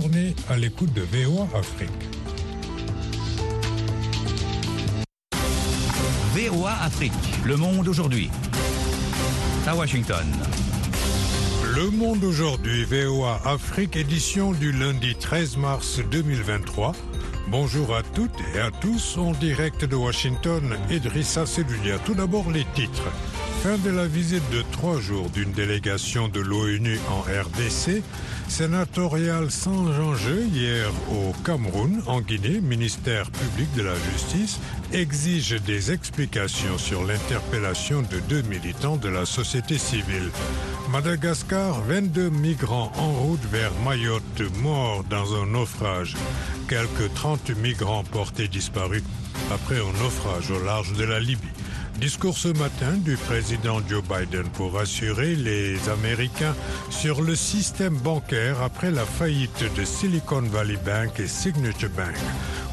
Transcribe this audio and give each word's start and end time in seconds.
journée 0.00 0.34
à 0.50 0.56
l'écoute 0.56 0.92
de 0.92 1.02
VOA 1.02 1.46
Afrique. 1.56 1.88
VOA 6.34 6.72
Afrique, 6.82 7.12
le 7.44 7.56
monde 7.56 7.86
aujourd'hui. 7.86 8.28
À 9.68 9.76
Washington. 9.76 10.26
Le 11.76 11.90
monde 11.90 12.24
aujourd'hui, 12.24 12.82
VOA 12.82 13.40
Afrique, 13.44 13.94
édition 13.94 14.50
du 14.50 14.72
lundi 14.72 15.14
13 15.14 15.58
mars 15.58 16.00
2023. 16.10 16.92
Bonjour 17.46 17.94
à 17.94 18.02
toutes 18.02 18.40
et 18.52 18.58
à 18.58 18.72
tous, 18.72 19.16
en 19.16 19.30
direct 19.30 19.84
de 19.84 19.94
Washington, 19.94 20.76
Idrissa 20.90 21.46
Sedounia. 21.46 22.00
Tout 22.00 22.14
d'abord 22.14 22.50
les 22.50 22.64
titres. 22.74 23.12
Fin 23.64 23.78
de 23.78 23.88
la 23.88 24.06
visite 24.06 24.42
de 24.52 24.62
trois 24.72 25.00
jours 25.00 25.30
d'une 25.30 25.50
délégation 25.52 26.28
de 26.28 26.38
l'ONU 26.38 27.00
en 27.08 27.20
RDC, 27.20 28.02
sénatoriale 28.46 29.50
sans 29.50 29.86
enjeu 29.86 30.44
hier 30.52 30.90
au 31.10 31.32
Cameroun, 31.46 32.02
en 32.06 32.20
Guinée, 32.20 32.60
ministère 32.60 33.30
public 33.30 33.72
de 33.74 33.84
la 33.84 33.94
Justice 33.94 34.60
exige 34.92 35.58
des 35.62 35.92
explications 35.92 36.76
sur 36.76 37.06
l'interpellation 37.06 38.02
de 38.02 38.20
deux 38.28 38.42
militants 38.42 38.98
de 38.98 39.08
la 39.08 39.24
société 39.24 39.78
civile. 39.78 40.30
Madagascar, 40.90 41.80
22 41.84 42.28
migrants 42.28 42.92
en 42.98 43.12
route 43.12 43.44
vers 43.50 43.72
Mayotte 43.82 44.42
morts 44.62 45.04
dans 45.08 45.42
un 45.42 45.46
naufrage. 45.46 46.18
Quelques 46.68 47.14
30 47.14 47.56
migrants 47.62 48.04
portés 48.04 48.48
disparus 48.48 49.02
après 49.50 49.78
un 49.78 50.02
naufrage 50.02 50.50
au 50.50 50.62
large 50.62 50.92
de 50.92 51.04
la 51.04 51.18
Libye. 51.18 51.48
Discours 51.98 52.36
ce 52.36 52.48
matin 52.48 52.92
du 52.98 53.16
président 53.16 53.78
Joe 53.88 54.02
Biden 54.02 54.48
pour 54.50 54.74
rassurer 54.74 55.36
les 55.36 55.88
Américains 55.88 56.54
sur 56.90 57.22
le 57.22 57.36
système 57.36 57.96
bancaire 57.96 58.60
après 58.62 58.90
la 58.90 59.04
faillite 59.04 59.64
de 59.76 59.84
Silicon 59.84 60.42
Valley 60.42 60.78
Bank 60.84 61.20
et 61.20 61.28
Signature 61.28 61.90
Bank. 61.96 62.14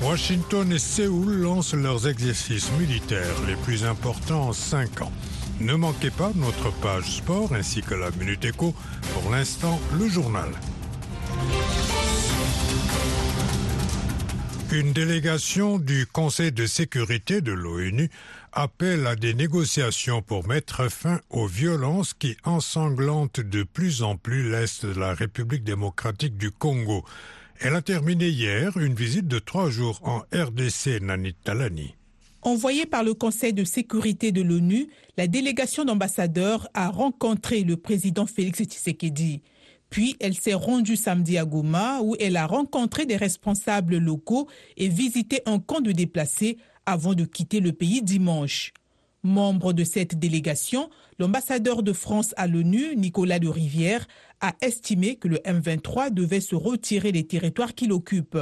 Washington 0.02 0.72
et 0.74 0.80
Séoul 0.80 1.34
lancent 1.42 1.76
leurs 1.76 2.08
exercices 2.08 2.72
militaires 2.80 3.36
les 3.48 3.56
plus 3.56 3.86
importants 3.86 4.50
en 4.50 4.54
cinq 4.54 5.02
ans. 5.02 5.12
Ne 5.60 5.76
manquez 5.76 6.10
pas 6.10 6.32
notre 6.36 6.72
page 6.82 7.18
sport 7.18 7.54
ainsi 7.54 7.82
que 7.82 7.94
la 7.94 8.10
Minute 8.12 8.44
Éco. 8.46 8.74
Pour 9.14 9.32
l'instant, 9.32 9.80
le 10.00 10.10
journal. 10.10 10.50
Une 14.74 14.94
délégation 14.94 15.80
du 15.80 16.06
Conseil 16.06 16.54
de 16.54 16.66
sécurité 16.66 17.42
de 17.42 17.52
l'ONU 17.52 18.10
appelle 18.54 19.06
à 19.06 19.18
des 19.18 19.34
négociations 19.34 20.22
pour 20.22 20.48
mettre 20.48 20.90
fin 20.90 21.20
aux 21.30 21.46
violences 21.46 22.14
qui 22.14 22.38
ensanglantent 22.46 23.42
de 23.42 23.64
plus 23.64 24.02
en 24.02 24.16
plus 24.16 24.50
l'Est 24.50 24.86
de 24.86 24.98
la 24.98 25.14
République 25.14 25.66
démocratique 25.66 26.38
du 26.38 26.52
Congo. 26.52 27.04
Elle 27.60 27.76
a 27.76 27.82
terminé 27.82 28.30
hier 28.30 28.78
une 28.78 28.94
visite 28.94 29.28
de 29.28 29.40
trois 29.40 29.70
jours 29.70 30.00
en 30.04 30.20
RDC 30.34 31.02
Nanit 31.02 31.36
Talani. 31.44 31.96
Envoyée 32.42 32.86
par 32.86 33.04
le 33.04 33.14
Conseil 33.14 33.52
de 33.52 33.66
sécurité 33.66 34.32
de 34.32 34.42
l'ONU, 34.42 34.88
la 35.18 35.28
délégation 35.28 35.84
d'ambassadeurs 35.84 36.70
a 36.74 36.88
rencontré 36.88 37.66
le 37.66 37.76
président 37.76 38.26
Félix 38.26 38.64
Tshisekedi. 38.64 39.42
Puis 39.92 40.16
elle 40.22 40.34
s'est 40.34 40.54
rendue 40.54 40.96
samedi 40.96 41.38
à 41.38 41.44
Goma 41.46 42.00
où 42.02 42.16
elle 42.18 42.38
a 42.38 42.48
rencontré 42.48 43.06
des 43.06 43.18
responsables 43.18 43.98
locaux 43.98 44.48
et 44.78 44.88
visité 44.88 45.42
un 45.46 45.60
camp 45.60 45.82
de 45.82 45.92
déplacés 45.92 46.58
avant 46.86 47.14
de 47.14 47.26
quitter 47.26 47.60
le 47.60 47.74
pays 47.74 48.02
dimanche. 48.02 48.72
Membre 49.24 49.74
de 49.74 49.84
cette 49.84 50.18
délégation, 50.18 50.90
l'ambassadeur 51.20 51.84
de 51.84 51.92
France 51.92 52.34
à 52.38 52.48
l'ONU, 52.48 52.96
Nicolas 52.96 53.38
de 53.38 53.50
Rivière, 53.50 54.08
a 54.40 54.54
estimé 54.62 55.18
que 55.18 55.28
le 55.28 55.38
M23 55.40 56.12
devait 56.12 56.40
se 56.40 56.56
retirer 56.56 57.12
des 57.12 57.28
territoires 57.28 57.76
qu'il 57.76 57.92
occupe. 57.92 58.38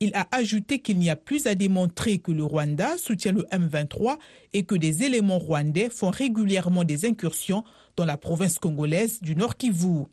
Il 0.00 0.14
a 0.14 0.26
ajouté 0.32 0.78
qu'il 0.78 0.98
n'y 0.98 1.10
a 1.10 1.16
plus 1.16 1.46
à 1.46 1.54
démontrer 1.54 2.18
que 2.20 2.32
le 2.32 2.42
Rwanda 2.42 2.96
soutient 2.96 3.32
le 3.32 3.42
M23 3.52 4.16
et 4.54 4.62
que 4.62 4.74
des 4.74 5.02
éléments 5.02 5.38
rwandais 5.38 5.90
font 5.90 6.10
régulièrement 6.10 6.84
des 6.84 7.04
incursions 7.04 7.64
dans 7.96 8.06
la 8.06 8.16
province 8.16 8.58
congolaise 8.58 9.20
du 9.20 9.36
Nord 9.36 9.58
Kivu. 9.58 10.06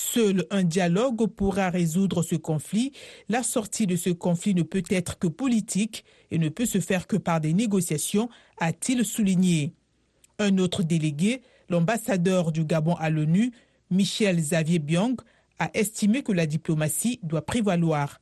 Seul 0.00 0.46
un 0.50 0.62
dialogue 0.62 1.26
pourra 1.26 1.70
résoudre 1.70 2.22
ce 2.22 2.36
conflit. 2.36 2.92
La 3.28 3.42
sortie 3.42 3.88
de 3.88 3.96
ce 3.96 4.10
conflit 4.10 4.54
ne 4.54 4.62
peut 4.62 4.84
être 4.90 5.18
que 5.18 5.26
politique 5.26 6.04
et 6.30 6.38
ne 6.38 6.48
peut 6.48 6.66
se 6.66 6.78
faire 6.78 7.08
que 7.08 7.16
par 7.16 7.40
des 7.40 7.52
négociations, 7.52 8.28
a-t-il 8.58 9.04
souligné. 9.04 9.72
Un 10.38 10.58
autre 10.58 10.84
délégué, 10.84 11.42
l'ambassadeur 11.68 12.52
du 12.52 12.64
Gabon 12.64 12.94
à 12.94 13.10
l'ONU, 13.10 13.50
Michel 13.90 14.36
Xavier 14.36 14.78
Biong, 14.78 15.16
a 15.58 15.68
estimé 15.74 16.22
que 16.22 16.30
la 16.30 16.46
diplomatie 16.46 17.18
doit 17.24 17.44
prévaloir. 17.44 18.20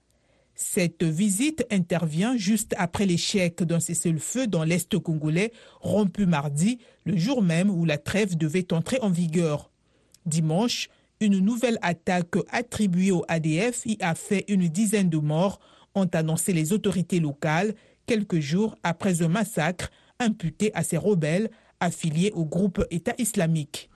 Cette 0.55 1.05
visite 1.05 1.67
intervient 1.71 2.39
juste 2.39 2.75
après 2.79 3.05
l'échec 3.05 3.63
d'un 3.63 3.81
cessez-le-feu 3.81 4.47
dans 4.47 4.65
l'Est 4.65 4.99
congolais, 4.99 5.53
rompu 5.83 6.25
mardi, 6.25 6.79
le 7.05 7.19
jour 7.19 7.43
même 7.43 7.69
où 7.69 7.85
la 7.85 7.99
trêve 7.99 8.35
devait 8.39 8.73
entrer 8.73 8.99
en 9.03 9.11
vigueur. 9.11 9.71
Dimanche, 10.25 10.89
une 11.21 11.39
nouvelle 11.39 11.79
attaque 11.83 12.37
attribuée 12.51 13.11
au 13.11 13.25
ADF 13.29 13.87
y 13.87 13.97
a 14.01 14.15
fait 14.15 14.45
une 14.49 14.69
dizaine 14.69 15.11
de 15.11 15.19
morts, 15.19 15.61
ont 15.95 16.09
annoncé 16.13 16.53
les 16.53 16.73
autorités 16.73 17.21
locales 17.21 17.75
quelques 18.07 18.41
jours 18.41 18.77
après 18.83 19.23
un 19.23 19.29
massacre 19.29 19.91
imputé 20.21 20.71
à 20.75 20.83
ces 20.83 20.97
rebelles 20.97 21.51
affiliés 21.81 22.33
au 22.35 22.45
groupe 22.45 22.85
État 22.91 23.15
islamique. 23.19 23.91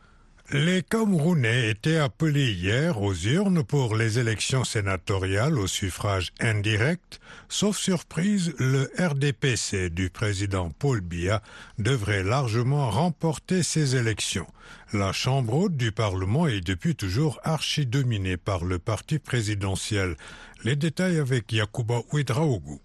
Les 0.53 0.83
Camerounais 0.83 1.71
étaient 1.71 1.99
appelés 1.99 2.50
hier 2.50 3.00
aux 3.00 3.15
urnes 3.15 3.62
pour 3.62 3.94
les 3.94 4.19
élections 4.19 4.65
sénatoriales 4.65 5.56
au 5.56 5.69
suffrage 5.69 6.33
indirect. 6.41 7.21
Sauf 7.49 7.78
surprise, 7.78 8.53
le 8.59 8.91
RDPC 8.99 9.91
du 9.91 10.10
président 10.10 10.72
Paul 10.77 11.03
Biya 11.03 11.41
devrait 11.78 12.25
largement 12.25 12.91
remporter 12.91 13.62
ces 13.62 13.94
élections. 13.94 14.49
La 14.93 15.12
Chambre 15.12 15.55
haute 15.55 15.77
du 15.77 15.93
Parlement 15.93 16.49
est 16.49 16.66
depuis 16.66 16.97
toujours 16.97 17.39
archi-dominée 17.44 18.37
par 18.37 18.65
le 18.65 18.81
parti 18.81 19.21
présidentiel. 19.21 20.16
Les 20.65 20.75
détails 20.75 21.21
avec 21.21 21.53
Yakuba 21.53 22.00
Ouedraougou. 22.12 22.81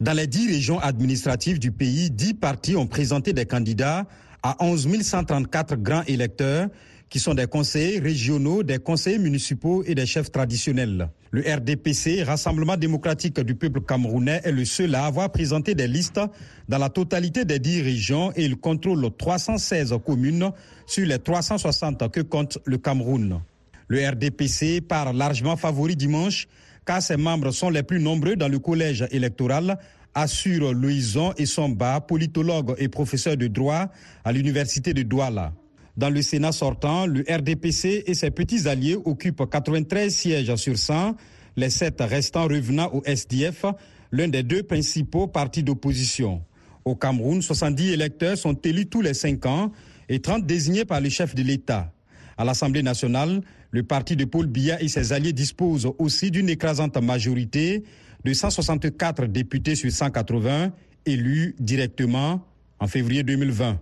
Dans 0.00 0.12
les 0.12 0.26
dix 0.26 0.48
régions 0.48 0.80
administratives 0.80 1.60
du 1.60 1.70
pays, 1.70 2.10
dix 2.10 2.34
partis 2.34 2.74
ont 2.74 2.88
présenté 2.88 3.32
des 3.32 3.46
candidats 3.46 4.06
à 4.42 4.56
11 4.58 5.02
134 5.02 5.76
grands 5.76 6.04
électeurs 6.08 6.68
qui 7.08 7.20
sont 7.20 7.34
des 7.34 7.46
conseillers 7.46 7.98
régionaux, 7.98 8.62
des 8.62 8.78
conseillers 8.78 9.18
municipaux 9.18 9.84
et 9.84 9.94
des 9.94 10.06
chefs 10.06 10.32
traditionnels. 10.32 11.08
Le 11.30 11.42
RDPC, 11.42 12.22
Rassemblement 12.24 12.76
démocratique 12.76 13.38
du 13.40 13.54
peuple 13.54 13.80
camerounais, 13.80 14.40
est 14.44 14.52
le 14.52 14.64
seul 14.64 14.94
à 14.94 15.06
avoir 15.06 15.30
présenté 15.30 15.74
des 15.74 15.86
listes 15.86 16.20
dans 16.68 16.78
la 16.78 16.88
totalité 16.88 17.44
des 17.44 17.58
dix 17.58 17.82
régions 17.82 18.32
et 18.34 18.44
il 18.44 18.56
contrôle 18.56 19.08
316 19.16 19.94
communes 20.04 20.50
sur 20.86 21.06
les 21.06 21.18
360 21.18 22.10
que 22.10 22.20
compte 22.20 22.58
le 22.64 22.78
Cameroun. 22.78 23.40
Le 23.88 24.08
RDPC 24.08 24.80
part 24.80 25.12
largement 25.12 25.56
favori 25.56 25.94
dimanche 25.94 26.48
car 26.84 27.02
ses 27.02 27.16
membres 27.16 27.50
sont 27.50 27.70
les 27.70 27.82
plus 27.82 28.00
nombreux 28.00 28.36
dans 28.36 28.48
le 28.48 28.58
collège 28.58 29.06
électoral 29.10 29.78
assure 30.14 30.72
Louison 30.72 31.34
Essomba, 31.36 32.00
politologue 32.00 32.74
et 32.78 32.88
professeur 32.88 33.36
de 33.36 33.48
droit 33.48 33.90
à 34.24 34.32
l'université 34.32 34.94
de 34.94 35.02
Douala. 35.02 35.52
Dans 35.96 36.10
le 36.10 36.20
Sénat 36.20 36.52
sortant, 36.52 37.06
le 37.06 37.24
RDPC 37.26 38.04
et 38.06 38.12
ses 38.12 38.30
petits 38.30 38.68
alliés 38.68 38.98
occupent 39.02 39.48
93 39.48 40.14
sièges 40.14 40.54
sur 40.56 40.76
100, 40.76 41.16
les 41.56 41.70
sept 41.70 41.96
restants 42.00 42.44
revenant 42.44 42.90
au 42.92 43.02
SDF, 43.06 43.64
l'un 44.12 44.28
des 44.28 44.42
deux 44.42 44.62
principaux 44.62 45.26
partis 45.26 45.62
d'opposition. 45.62 46.42
Au 46.84 46.96
Cameroun, 46.96 47.40
70 47.40 47.92
électeurs 47.92 48.36
sont 48.36 48.52
élus 48.52 48.86
tous 48.86 49.00
les 49.00 49.14
cinq 49.14 49.46
ans 49.46 49.72
et 50.10 50.20
30 50.20 50.44
désignés 50.44 50.84
par 50.84 51.00
le 51.00 51.08
chef 51.08 51.34
de 51.34 51.42
l'État. 51.42 51.90
À 52.36 52.44
l'Assemblée 52.44 52.82
nationale, 52.82 53.40
le 53.70 53.82
parti 53.82 54.16
de 54.16 54.26
Paul 54.26 54.46
Biya 54.46 54.82
et 54.82 54.88
ses 54.88 55.14
alliés 55.14 55.32
disposent 55.32 55.90
aussi 55.98 56.30
d'une 56.30 56.50
écrasante 56.50 56.98
majorité 56.98 57.84
de 58.22 58.32
164 58.34 59.26
députés 59.26 59.74
sur 59.74 59.90
180 59.90 60.72
élus 61.06 61.56
directement 61.58 62.44
en 62.80 62.86
février 62.86 63.22
2020. 63.22 63.80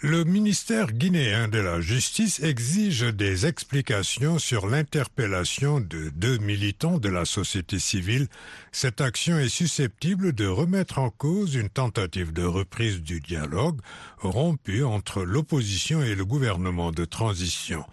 Le 0.00 0.22
ministère 0.22 0.92
guinéen 0.92 1.48
de 1.48 1.58
la 1.58 1.80
Justice 1.80 2.38
exige 2.38 3.00
des 3.00 3.46
explications 3.46 4.38
sur 4.38 4.68
l'interpellation 4.68 5.80
de 5.80 6.10
deux 6.10 6.38
militants 6.38 6.98
de 6.98 7.08
la 7.08 7.24
société 7.24 7.80
civile. 7.80 8.28
Cette 8.70 9.00
action 9.00 9.40
est 9.40 9.48
susceptible 9.48 10.32
de 10.34 10.46
remettre 10.46 11.00
en 11.00 11.10
cause 11.10 11.56
une 11.56 11.68
tentative 11.68 12.32
de 12.32 12.44
reprise 12.44 13.02
du 13.02 13.18
dialogue 13.18 13.80
rompu 14.18 14.84
entre 14.84 15.24
l'opposition 15.24 16.00
et 16.00 16.14
le 16.14 16.24
gouvernement 16.24 16.92
de 16.92 17.04
transition. 17.04 17.84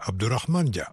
Abdurrahman 0.00 0.68
Dia. 0.68 0.92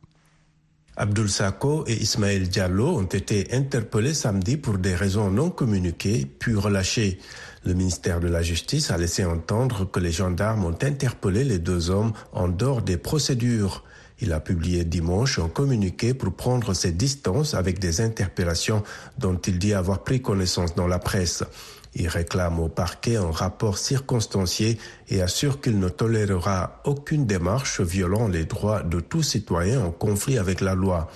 Abdul 1.02 1.32
Sako 1.32 1.84
et 1.88 1.96
Ismaël 1.96 2.48
Diallo 2.48 3.00
ont 3.00 3.06
été 3.06 3.56
interpellés 3.56 4.14
samedi 4.14 4.56
pour 4.56 4.78
des 4.78 4.94
raisons 4.94 5.32
non 5.32 5.50
communiquées, 5.50 6.28
puis 6.38 6.54
relâchés. 6.54 7.18
Le 7.66 7.74
ministère 7.74 8.20
de 8.20 8.28
la 8.28 8.44
Justice 8.44 8.92
a 8.92 9.00
laissé 9.00 9.26
entendre 9.26 9.90
que 9.90 10.00
les 10.00 10.12
gendarmes 10.12 10.64
ont 10.64 10.78
interpellé 10.84 11.44
les 11.44 11.58
deux 11.58 11.90
hommes 11.90 12.14
en 12.34 12.48
dehors 12.50 12.84
des 12.84 12.98
procédures. 12.98 13.84
Il 14.20 14.32
a 14.32 14.40
publié 14.40 14.86
dimanche 14.86 15.40
un 15.40 15.50
communiqué 15.50 16.14
pour 16.14 16.36
prendre 16.36 16.76
ses 16.76 16.92
distances 16.92 17.56
avec 17.56 17.80
des 17.80 18.02
interpellations 18.02 18.84
dont 19.18 19.38
il 19.38 19.58
dit 19.58 19.74
avoir 19.74 20.04
pris 20.04 20.22
connaissance 20.22 20.76
dans 20.76 20.86
la 20.86 21.00
presse. 21.00 21.44
Il 21.94 22.08
réclame 22.08 22.60
au 22.60 22.70
parquet 22.70 23.18
un 23.18 23.32
rapport 23.32 23.78
circonstancié 23.78 24.78
et 25.10 25.22
assure 25.22 25.60
qu'il 25.60 25.78
ne 25.80 25.90
tolérera 25.90 26.82
aucune 26.86 27.26
démarche 27.26 27.82
violant 27.82 28.28
les 28.28 28.46
droits 28.46 28.82
de 28.84 29.00
tout 29.00 29.24
citoyen 29.24 29.84
en 29.86 29.92
conflit 29.92 30.38
avec 30.38 30.62
la 30.62 30.74
loi. 30.74 31.10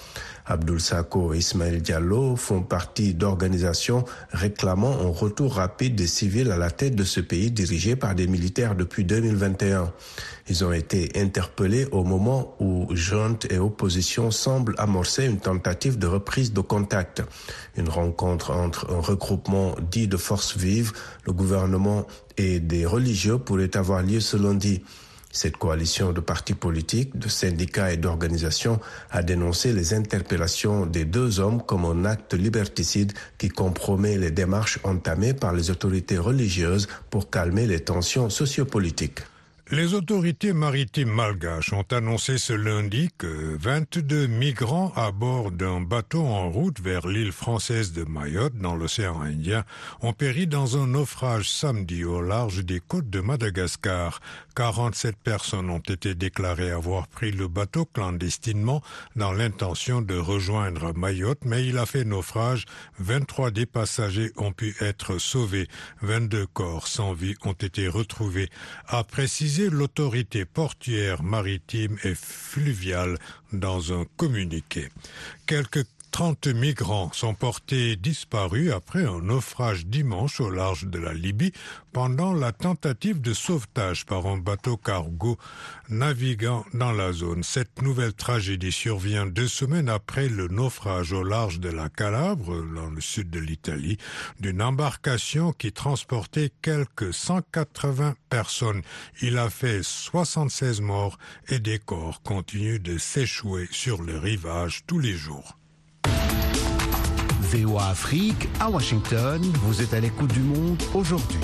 Abdul 0.47 0.79
Sako 0.79 1.33
et 1.33 1.39
Ismaël 1.39 1.81
Diallo 1.81 2.35
font 2.35 2.61
partie 2.61 3.13
d'organisations 3.13 4.05
réclamant 4.31 4.91
un 5.01 5.09
retour 5.09 5.55
rapide 5.55 5.95
des 5.95 6.07
civils 6.07 6.51
à 6.51 6.57
la 6.57 6.69
tête 6.69 6.95
de 6.95 7.03
ce 7.03 7.19
pays 7.19 7.51
dirigé 7.51 7.95
par 7.95 8.13
des 8.13 8.27
militaires 8.27 8.75
depuis 8.75 9.05
2021. 9.05 9.91
Ils 10.47 10.63
ont 10.63 10.71
été 10.71 11.09
interpellés 11.15 11.87
au 11.91 12.03
moment 12.03 12.55
où 12.59 12.87
junte 12.95 13.51
et 13.51 13.57
opposition 13.57 14.29
semblent 14.29 14.75
amorcer 14.77 15.25
une 15.25 15.39
tentative 15.39 15.97
de 15.97 16.05
reprise 16.05 16.53
de 16.53 16.61
contact. 16.61 17.23
Une 17.75 17.89
rencontre 17.89 18.51
entre 18.51 18.91
un 18.91 18.99
regroupement 18.99 19.75
dit 19.89 20.07
de 20.07 20.17
forces 20.17 20.55
vives, 20.55 20.91
le 21.25 21.33
gouvernement 21.33 22.05
et 22.37 22.59
des 22.59 22.85
religieux 22.85 23.39
pourrait 23.39 23.75
avoir 23.75 24.03
lieu 24.03 24.19
ce 24.19 24.37
lundi. 24.37 24.83
Cette 25.35 25.57
coalition 25.57 26.13
de 26.13 26.21
partis 26.21 26.53
politiques, 26.53 27.19
de 27.19 27.27
syndicats 27.27 27.91
et 27.91 27.97
d'organisations 27.97 28.79
a 29.11 29.21
dénoncé 29.21 29.73
les 29.73 29.93
interpellations 29.93 30.85
des 30.85 31.03
deux 31.03 31.41
hommes 31.41 31.61
comme 31.61 31.83
un 31.83 32.05
acte 32.05 32.33
liberticide 32.33 33.11
qui 33.37 33.49
compromet 33.49 34.17
les 34.17 34.31
démarches 34.31 34.79
entamées 34.85 35.33
par 35.33 35.51
les 35.51 35.71
autorités 35.71 36.17
religieuses 36.17 36.87
pour 37.09 37.29
calmer 37.29 37.67
les 37.67 37.81
tensions 37.81 38.29
sociopolitiques. 38.29 39.19
Les 39.71 39.95
autorités 39.95 40.53
maritimes 40.53 41.09
malgaches 41.09 41.73
ont 41.73 41.87
annoncé 41.89 42.37
ce 42.37 42.53
lundi 42.53 43.09
que 43.17 43.57
22 43.59 44.27
migrants 44.27 44.93
à 44.95 45.11
bord 45.11 45.49
d'un 45.49 45.81
bateau 45.81 46.21
en 46.21 46.51
route 46.51 46.79
vers 46.79 47.07
l'île 47.07 47.31
française 47.31 47.91
de 47.91 48.03
Mayotte 48.03 48.55
dans 48.57 48.75
l'océan 48.75 49.19
Indien 49.21 49.65
ont 50.01 50.13
péri 50.13 50.45
dans 50.45 50.77
un 50.77 50.85
naufrage 50.85 51.49
samedi 51.49 52.03
au 52.03 52.21
large 52.21 52.63
des 52.63 52.79
côtes 52.79 53.09
de 53.09 53.21
Madagascar. 53.21 54.19
47 54.55 55.15
personnes 55.17 55.71
ont 55.71 55.79
été 55.79 56.13
déclarées 56.13 56.69
avoir 56.69 57.07
pris 57.07 57.31
le 57.31 57.47
bateau 57.47 57.85
clandestinement 57.85 58.83
dans 59.15 59.33
l'intention 59.33 59.99
de 60.03 60.15
rejoindre 60.15 60.93
Mayotte, 60.95 61.43
mais 61.43 61.65
il 61.65 61.79
a 61.79 61.87
fait 61.87 62.05
naufrage. 62.05 62.65
23 62.99 63.49
des 63.49 63.65
passagers 63.65 64.31
ont 64.37 64.51
pu 64.51 64.75
être 64.79 65.17
sauvés. 65.17 65.67
22 66.03 66.45
corps 66.45 66.87
sans 66.87 67.13
vie 67.13 67.33
ont 67.43 67.53
été 67.53 67.87
retrouvés. 67.87 68.49
L'autorité 69.63 70.45
portuaire 70.45 71.23
maritime 71.23 71.97
et 72.03 72.15
fluviale 72.15 73.17
dans 73.53 73.93
un 73.93 74.05
communiqué. 74.17 74.89
Quelques 75.47 75.85
30 76.15 76.47
migrants 76.47 77.11
sont 77.11 77.33
portés 77.33 77.97
disparus 77.97 78.71
après 78.71 79.03
un 79.03 79.19
naufrage 79.19 79.85
dimanche 79.85 80.39
au 80.39 80.49
large 80.49 80.85
de 80.85 80.97
la 80.97 81.13
Libye 81.13 81.51
pendant 81.91 82.31
la 82.31 82.53
tentative 82.53 83.19
de 83.19 83.33
sauvetage 83.33 84.05
par 84.05 84.25
un 84.25 84.37
bateau 84.37 84.77
cargo 84.77 85.37
naviguant 85.89 86.63
dans 86.73 86.93
la 86.93 87.11
zone. 87.11 87.43
Cette 87.43 87.81
nouvelle 87.81 88.13
tragédie 88.13 88.71
survient 88.71 89.25
deux 89.25 89.49
semaines 89.49 89.89
après 89.89 90.29
le 90.29 90.47
naufrage 90.47 91.11
au 91.11 91.21
large 91.21 91.59
de 91.59 91.67
la 91.67 91.89
Calabre, 91.89 92.63
dans 92.63 92.91
le 92.91 93.01
sud 93.01 93.29
de 93.29 93.39
l'Italie, 93.39 93.97
d'une 94.39 94.61
embarcation 94.61 95.51
qui 95.51 95.73
transportait 95.73 96.49
quelques 96.61 97.13
180 97.13 98.15
personnes. 98.29 98.83
Il 99.21 99.37
a 99.37 99.49
fait 99.49 99.83
76 99.83 100.79
morts 100.79 101.17
et 101.49 101.59
des 101.59 101.77
corps 101.77 102.21
continuent 102.21 102.81
de 102.81 102.97
s'échouer 102.97 103.67
sur 103.71 104.01
le 104.01 104.17
rivage 104.17 104.83
tous 104.87 104.99
les 104.99 105.11
jours. 105.11 105.57
VOA 107.45 107.89
Afrique 107.89 108.49
à 108.59 108.69
Washington, 108.69 109.39
vous 109.61 109.81
êtes 109.81 109.93
à 109.93 109.99
l'écoute 109.99 110.33
du 110.33 110.39
monde 110.39 110.81
aujourd'hui. 110.95 111.39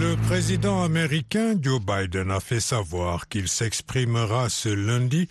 Le 0.00 0.14
président 0.28 0.84
américain 0.84 1.54
Joe 1.60 1.80
Biden 1.80 2.30
a 2.30 2.38
fait 2.38 2.60
savoir 2.60 3.28
qu'il 3.28 3.48
s'exprimera 3.48 4.48
ce 4.48 4.68
lundi 4.68 5.28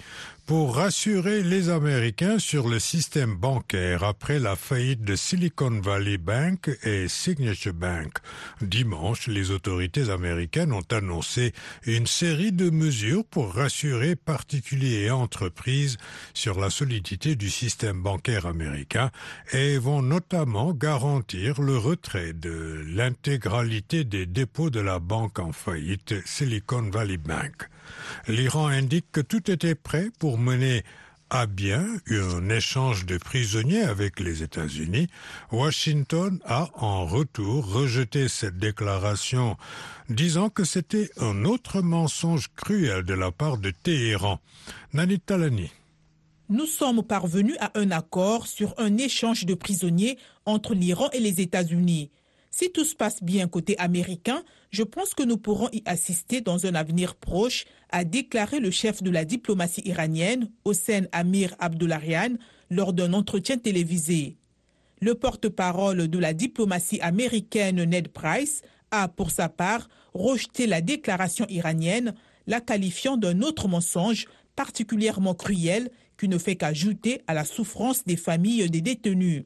pour 0.47 0.77
rassurer 0.77 1.43
les 1.43 1.67
Américains 1.67 2.39
sur 2.39 2.69
le 2.69 2.79
système 2.79 3.35
bancaire 3.35 4.05
après 4.05 4.39
la 4.39 4.55
faillite 4.55 5.03
de 5.03 5.17
Silicon 5.17 5.81
Valley 5.81 6.17
Bank 6.17 6.69
et 6.83 7.09
Signature 7.09 7.73
Bank. 7.73 8.13
Dimanche, 8.61 9.27
les 9.27 9.51
autorités 9.51 10.09
américaines 10.09 10.71
ont 10.71 10.87
annoncé 10.89 11.51
une 11.85 12.07
série 12.07 12.53
de 12.53 12.69
mesures 12.69 13.25
pour 13.25 13.55
rassurer 13.55 14.15
particuliers 14.15 15.07
et 15.07 15.11
entreprises 15.11 15.97
sur 16.33 16.57
la 16.57 16.69
solidité 16.69 17.35
du 17.35 17.49
système 17.49 18.01
bancaire 18.01 18.45
américain 18.45 19.11
et 19.51 19.77
vont 19.77 20.01
notamment 20.01 20.71
garantir 20.71 21.61
le 21.61 21.77
retrait 21.77 22.31
de 22.31 22.85
l'intégralité 22.87 24.05
des 24.05 24.25
dépôts 24.25 24.69
de 24.69 24.79
la 24.79 24.99
banque 24.99 25.39
en 25.39 25.51
faillite 25.51 26.15
Silicon 26.25 26.89
Valley 26.89 27.17
Bank. 27.17 27.67
L'Iran 28.27 28.67
indique 28.67 29.11
que 29.11 29.21
tout 29.21 29.49
était 29.49 29.75
prêt 29.75 30.09
pour 30.19 30.37
mener 30.37 30.83
à 31.29 31.45
bien 31.45 31.85
un 32.09 32.49
échange 32.49 33.05
de 33.05 33.17
prisonniers 33.17 33.81
avec 33.81 34.19
les 34.19 34.43
États-Unis. 34.43 35.07
Washington 35.51 36.39
a 36.45 36.69
en 36.75 37.05
retour 37.05 37.71
rejeté 37.71 38.27
cette 38.27 38.57
déclaration, 38.57 39.57
disant 40.09 40.49
que 40.49 40.63
c'était 40.63 41.09
un 41.19 41.43
autre 41.43 41.81
mensonge 41.81 42.49
cruel 42.55 43.03
de 43.03 43.13
la 43.13 43.31
part 43.31 43.57
de 43.57 43.71
Téhéran. 43.71 44.39
Nanit 44.93 45.19
Talani. 45.19 45.71
Nous 46.49 46.65
sommes 46.65 47.03
parvenus 47.03 47.57
à 47.59 47.77
un 47.77 47.91
accord 47.91 48.47
sur 48.47 48.73
un 48.77 48.97
échange 48.97 49.45
de 49.45 49.53
prisonniers 49.53 50.17
entre 50.45 50.73
l'Iran 50.73 51.09
et 51.11 51.19
les 51.19 51.41
États-Unis. 51.41 52.09
Si 52.59 52.71
tout 52.71 52.85
se 52.85 52.95
passe 52.95 53.21
bien 53.21 53.47
côté 53.47 53.77
américain, 53.77 54.43
je 54.71 54.81
pense 54.81 55.13
que 55.13 55.21
nous 55.21 55.37
pourrons 55.37 55.69
y 55.73 55.83
assister 55.85 56.41
dans 56.41 56.65
un 56.65 56.73
avenir 56.73 57.13
proche, 57.13 57.65
a 57.91 58.03
déclaré 58.03 58.59
le 58.59 58.71
chef 58.71 59.03
de 59.03 59.11
la 59.11 59.25
diplomatie 59.25 59.83
iranienne, 59.85 60.49
Hossein 60.65 61.03
Amir 61.11 61.53
Abdollarian, 61.59 62.33
lors 62.71 62.93
d'un 62.93 63.13
entretien 63.13 63.59
télévisé. 63.59 64.37
Le 65.01 65.13
porte-parole 65.13 66.07
de 66.07 66.17
la 66.17 66.33
diplomatie 66.33 66.99
américaine 67.01 67.83
Ned 67.83 68.07
Price 68.07 68.63
a, 68.89 69.07
pour 69.07 69.29
sa 69.29 69.49
part, 69.49 69.87
rejeté 70.15 70.65
la 70.65 70.81
déclaration 70.81 71.45
iranienne, 71.49 72.15
la 72.47 72.59
qualifiant 72.59 73.17
d'un 73.17 73.43
autre 73.43 73.67
mensonge 73.67 74.25
particulièrement 74.55 75.35
cruel 75.35 75.91
qui 76.17 76.27
ne 76.27 76.39
fait 76.39 76.55
qu'ajouter 76.55 77.21
à 77.27 77.35
la 77.35 77.45
souffrance 77.45 78.03
des 78.05 78.17
familles 78.17 78.67
des 78.67 78.81
détenus. 78.81 79.43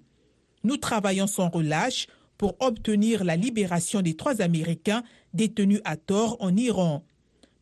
Nous 0.64 0.78
travaillons 0.78 1.28
sans 1.28 1.50
relâche 1.50 2.08
pour 2.42 2.56
obtenir 2.60 3.24
la 3.24 3.36
libération 3.36 4.02
des 4.02 4.16
trois 4.16 4.42
Américains 4.42 5.04
détenus 5.36 5.80
à 5.86 5.96
tort 5.96 6.38
en 6.40 6.58
Iran. 6.58 7.04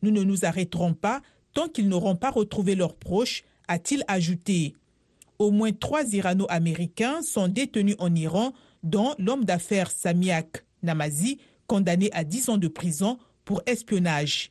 Nous 0.00 0.10
ne 0.10 0.22
nous 0.22 0.46
arrêterons 0.46 0.94
pas 0.94 1.20
tant 1.52 1.68
qu'ils 1.68 1.86
n'auront 1.86 2.16
pas 2.16 2.30
retrouvé 2.30 2.74
leurs 2.74 2.94
proches, 2.94 3.44
a-t-il 3.68 4.02
ajouté. 4.08 4.74
Au 5.38 5.50
moins 5.50 5.72
trois 5.72 6.04
Irano-Américains 6.14 7.20
sont 7.20 7.46
détenus 7.46 7.96
en 7.98 8.14
Iran, 8.14 8.54
dont 8.82 9.14
l'homme 9.18 9.44
d'affaires 9.44 9.90
Samiak 9.90 10.64
Namazi, 10.82 11.36
condamné 11.66 12.08
à 12.14 12.24
10 12.24 12.48
ans 12.48 12.56
de 12.56 12.68
prison 12.68 13.18
pour 13.44 13.60
espionnage. 13.66 14.50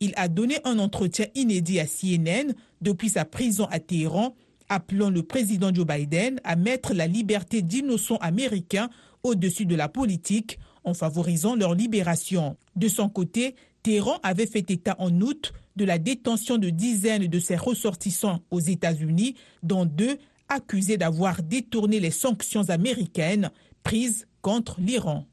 Il 0.00 0.14
a 0.16 0.28
donné 0.28 0.56
un 0.64 0.78
entretien 0.78 1.26
inédit 1.34 1.80
à 1.80 1.84
CNN 1.84 2.54
depuis 2.80 3.10
sa 3.10 3.26
prison 3.26 3.66
à 3.70 3.78
Téhéran, 3.78 4.36
appelant 4.70 5.10
le 5.10 5.22
président 5.22 5.72
Joe 5.72 5.86
Biden 5.86 6.40
à 6.44 6.56
mettre 6.56 6.94
la 6.94 7.06
liberté 7.06 7.60
d'innocents 7.60 8.16
américains 8.16 8.88
au-dessus 9.26 9.66
de 9.66 9.76
la 9.76 9.88
politique 9.88 10.58
en 10.84 10.94
favorisant 10.94 11.56
leur 11.56 11.74
libération. 11.74 12.56
De 12.76 12.88
son 12.88 13.08
côté, 13.08 13.54
Téhéran 13.82 14.18
avait 14.22 14.46
fait 14.46 14.70
état 14.70 14.96
en 14.98 15.20
août 15.20 15.52
de 15.76 15.84
la 15.84 15.98
détention 15.98 16.58
de 16.58 16.70
dizaines 16.70 17.26
de 17.26 17.38
ses 17.38 17.56
ressortissants 17.56 18.40
aux 18.50 18.60
États-Unis, 18.60 19.36
dont 19.62 19.84
deux 19.84 20.18
accusés 20.48 20.96
d'avoir 20.96 21.42
détourné 21.42 22.00
les 22.00 22.10
sanctions 22.10 22.68
américaines 22.70 23.50
prises 23.82 24.26
contre 24.42 24.80
l'Iran. 24.80 25.26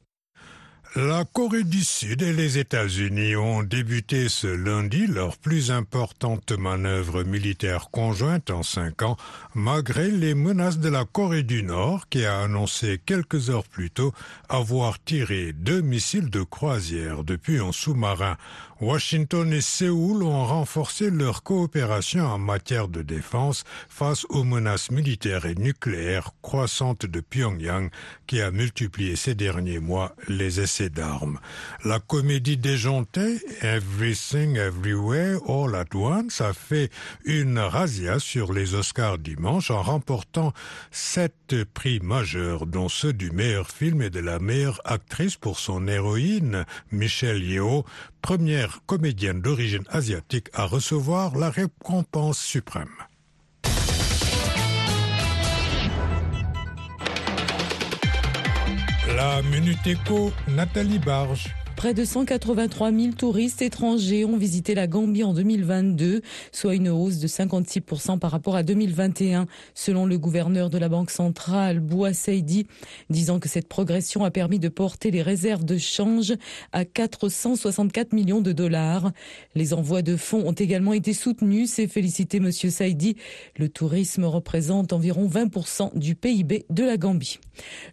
La 0.96 1.24
Corée 1.24 1.64
du 1.64 1.82
Sud 1.82 2.22
et 2.22 2.32
les 2.32 2.56
États-Unis 2.56 3.34
ont 3.34 3.64
débuté 3.64 4.28
ce 4.28 4.46
lundi 4.46 5.08
leur 5.08 5.36
plus 5.38 5.72
importante 5.72 6.52
manœuvre 6.52 7.24
militaire 7.24 7.90
conjointe 7.90 8.50
en 8.50 8.62
cinq 8.62 9.02
ans, 9.02 9.16
malgré 9.56 10.08
les 10.08 10.36
menaces 10.36 10.78
de 10.78 10.88
la 10.88 11.04
Corée 11.04 11.42
du 11.42 11.64
Nord 11.64 12.08
qui 12.08 12.24
a 12.24 12.42
annoncé 12.42 13.00
quelques 13.04 13.50
heures 13.50 13.66
plus 13.66 13.90
tôt 13.90 14.12
avoir 14.48 15.02
tiré 15.02 15.52
deux 15.52 15.80
missiles 15.80 16.30
de 16.30 16.44
croisière 16.44 17.24
depuis 17.24 17.58
un 17.58 17.72
sous-marin. 17.72 18.36
Washington 18.80 19.52
et 19.52 19.60
Séoul 19.60 20.22
ont 20.22 20.44
renforcé 20.44 21.08
leur 21.08 21.42
coopération 21.42 22.26
en 22.26 22.38
matière 22.38 22.88
de 22.88 23.02
défense 23.02 23.64
face 23.88 24.26
aux 24.28 24.44
menaces 24.44 24.90
militaires 24.90 25.46
et 25.46 25.54
nucléaires 25.54 26.32
croissantes 26.42 27.06
de 27.06 27.20
Pyongyang 27.20 27.90
qui 28.26 28.40
a 28.40 28.50
multiplié 28.50 29.16
ces 29.16 29.34
derniers 29.34 29.78
mois 29.78 30.14
les 30.28 30.60
essais 30.60 30.83
d'armes. 30.90 31.38
La 31.84 32.00
comédie 32.00 32.56
déjantée 32.56 33.40
Everything 33.62 34.56
Everywhere 34.56 35.38
All 35.48 35.74
at 35.74 35.94
Once 35.94 36.40
a 36.40 36.52
fait 36.52 36.90
une 37.24 37.58
razzia 37.58 38.18
sur 38.18 38.52
les 38.52 38.74
Oscars 38.74 39.18
dimanche 39.18 39.70
en 39.70 39.82
remportant 39.82 40.52
sept 40.90 41.64
prix 41.74 42.00
majeurs, 42.00 42.66
dont 42.66 42.88
ceux 42.88 43.12
du 43.12 43.30
meilleur 43.30 43.68
film 43.68 44.02
et 44.02 44.10
de 44.10 44.20
la 44.20 44.38
meilleure 44.38 44.80
actrice 44.84 45.36
pour 45.36 45.58
son 45.58 45.86
héroïne, 45.88 46.64
Michelle 46.90 47.42
Yeoh, 47.42 47.84
première 48.22 48.80
comédienne 48.86 49.40
d'origine 49.40 49.84
asiatique 49.88 50.48
à 50.54 50.64
recevoir 50.64 51.36
la 51.36 51.50
récompense 51.50 52.38
suprême. 52.38 52.88
La 59.24 59.40
Minute 59.40 59.96
Nathalie 60.48 60.98
Barge. 60.98 61.63
Près 61.84 61.92
de 61.92 62.06
183 62.06 62.92
000 62.92 63.12
touristes 63.12 63.60
étrangers 63.60 64.24
ont 64.24 64.38
visité 64.38 64.74
la 64.74 64.86
Gambie 64.86 65.22
en 65.22 65.34
2022, 65.34 66.22
soit 66.50 66.74
une 66.74 66.88
hausse 66.88 67.18
de 67.18 67.26
56% 67.26 68.18
par 68.18 68.30
rapport 68.30 68.56
à 68.56 68.62
2021, 68.62 69.46
selon 69.74 70.06
le 70.06 70.16
gouverneur 70.16 70.70
de 70.70 70.78
la 70.78 70.88
Banque 70.88 71.10
centrale, 71.10 71.80
Boua 71.80 72.14
Seydi, 72.14 72.66
disant 73.10 73.38
que 73.38 73.50
cette 73.50 73.68
progression 73.68 74.24
a 74.24 74.30
permis 74.30 74.58
de 74.58 74.70
porter 74.70 75.10
les 75.10 75.20
réserves 75.20 75.66
de 75.66 75.76
change 75.76 76.32
à 76.72 76.86
464 76.86 78.14
millions 78.14 78.40
de 78.40 78.52
dollars. 78.52 79.12
Les 79.54 79.74
envois 79.74 80.00
de 80.00 80.16
fonds 80.16 80.48
ont 80.48 80.52
également 80.52 80.94
été 80.94 81.12
soutenus, 81.12 81.70
c'est 81.70 81.86
félicité 81.86 82.40
Monsieur 82.40 82.70
Saidi. 82.70 83.16
Le 83.58 83.68
tourisme 83.68 84.24
représente 84.24 84.94
environ 84.94 85.28
20% 85.28 85.98
du 85.98 86.14
PIB 86.14 86.64
de 86.70 86.82
la 86.82 86.96
Gambie. 86.96 87.40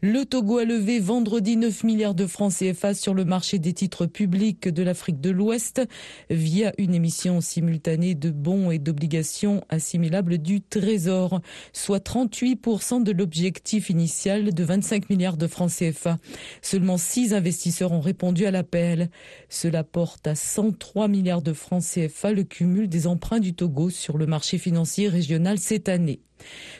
Le 0.02 0.24
Togo 0.24 0.60
a 0.60 0.64
levé 0.64 1.00
vendredi 1.00 1.58
9 1.58 1.84
milliards 1.84 2.16
de 2.16 2.26
francs 2.26 2.54
CFA 2.54 2.94
sur 2.94 3.14
le 3.14 3.26
marché 3.26 3.60
des 3.60 3.74
titres 3.82 4.06
publics 4.06 4.70
de 4.70 4.84
l'Afrique 4.84 5.20
de 5.22 5.32
l'Ouest 5.32 5.82
via 6.30 6.72
une 6.78 6.94
émission 6.94 7.42
simultanée 7.42 8.14
de 8.14 8.30
bons 8.30 8.70
et 8.70 8.78
d'obligations 8.78 9.64
assimilables 9.70 10.38
du 10.38 10.62
Trésor, 10.62 11.42
soit 11.74 12.06
38% 12.06 13.02
de 13.02 13.12
l'objectif 13.12 13.90
initial 13.90 14.54
de 14.54 14.64
25 14.64 15.10
milliards 15.10 15.36
de 15.36 15.48
francs 15.48 15.72
CFA. 15.72 16.20
Seulement 16.62 17.00
six 17.00 17.34
investisseurs 17.34 17.92
ont 17.92 18.02
répondu 18.02 18.46
à 18.46 18.52
l'appel. 18.52 19.10
Cela 19.50 19.84
porte 19.84 20.28
à 20.28 20.36
103 20.36 21.08
milliards 21.08 21.42
de 21.42 21.54
francs 21.54 21.82
CFA 21.82 22.34
le 22.34 22.44
cumul 22.44 22.88
des 22.88 23.08
emprunts 23.08 23.40
du 23.40 23.56
Togo 23.56 23.90
sur 23.90 24.20
le 24.20 24.28
marché 24.28 24.60
financier 24.60 25.08
régional 25.08 25.58
cette 25.58 25.90
année. 25.90 26.20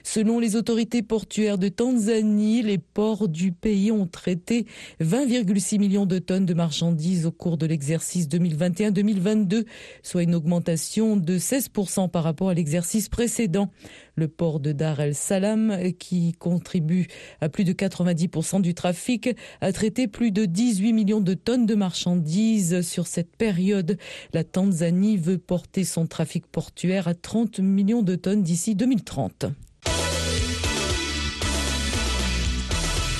Selon 0.04 0.40
les 0.40 0.56
autorités 0.56 1.02
portuaires 1.02 1.58
de 1.58 1.68
Tanzanie, 1.68 2.62
les 2.62 2.78
ports 2.78 3.28
du 3.28 3.52
pays 3.52 3.92
ont 3.92 4.08
traité 4.08 4.66
20,6 5.00 5.80
millions 5.80 6.06
de 6.06 6.20
tonnes 6.20 6.46
de 6.46 6.54
marchandises 6.54 7.26
au 7.26 7.32
cours 7.32 7.58
de 7.58 7.66
l'exercice 7.66 8.28
2021-2022, 8.28 9.66
soit 10.04 10.24
une 10.24 10.36
augmentation 10.36 11.18
de 11.18 11.38
16% 11.38 12.10
par 12.10 12.24
rapport 12.24 12.50
à 12.50 12.54
l'exercice 12.54 13.10
précédent. 13.10 13.70
Le 14.16 14.28
port 14.28 14.60
de 14.60 14.72
Dar 14.72 15.00
el 15.00 15.16
Salam, 15.16 15.94
qui 15.98 16.34
contribue 16.34 17.08
à 17.40 17.50
plus 17.50 17.64
de 17.64 17.74
90% 17.74 18.62
du 18.62 18.74
trafic, 18.74 19.30
a 19.62 19.72
traité 19.72 20.08
plus 20.08 20.32
de 20.32 20.46
18 20.46 20.94
millions 20.94 21.22
de 21.22 21.34
tonnes 21.34 21.66
de 21.66 21.76
marchandises 21.76 22.82
sur 22.82 23.08
cette 23.08 23.36
période. 23.36 23.98
La 24.34 24.44
Tanzanie 24.44 25.18
veut 25.18 25.38
porter 25.38 25.84
son 25.84 26.08
trafic 26.08 26.46
portuaire 26.48 27.08
à 27.08 27.14
30 27.14 27.60
millions 27.60 28.04
de 28.04 28.16
tonnes 28.16 28.44
d'ici 28.44 28.76
2030. 28.76 29.46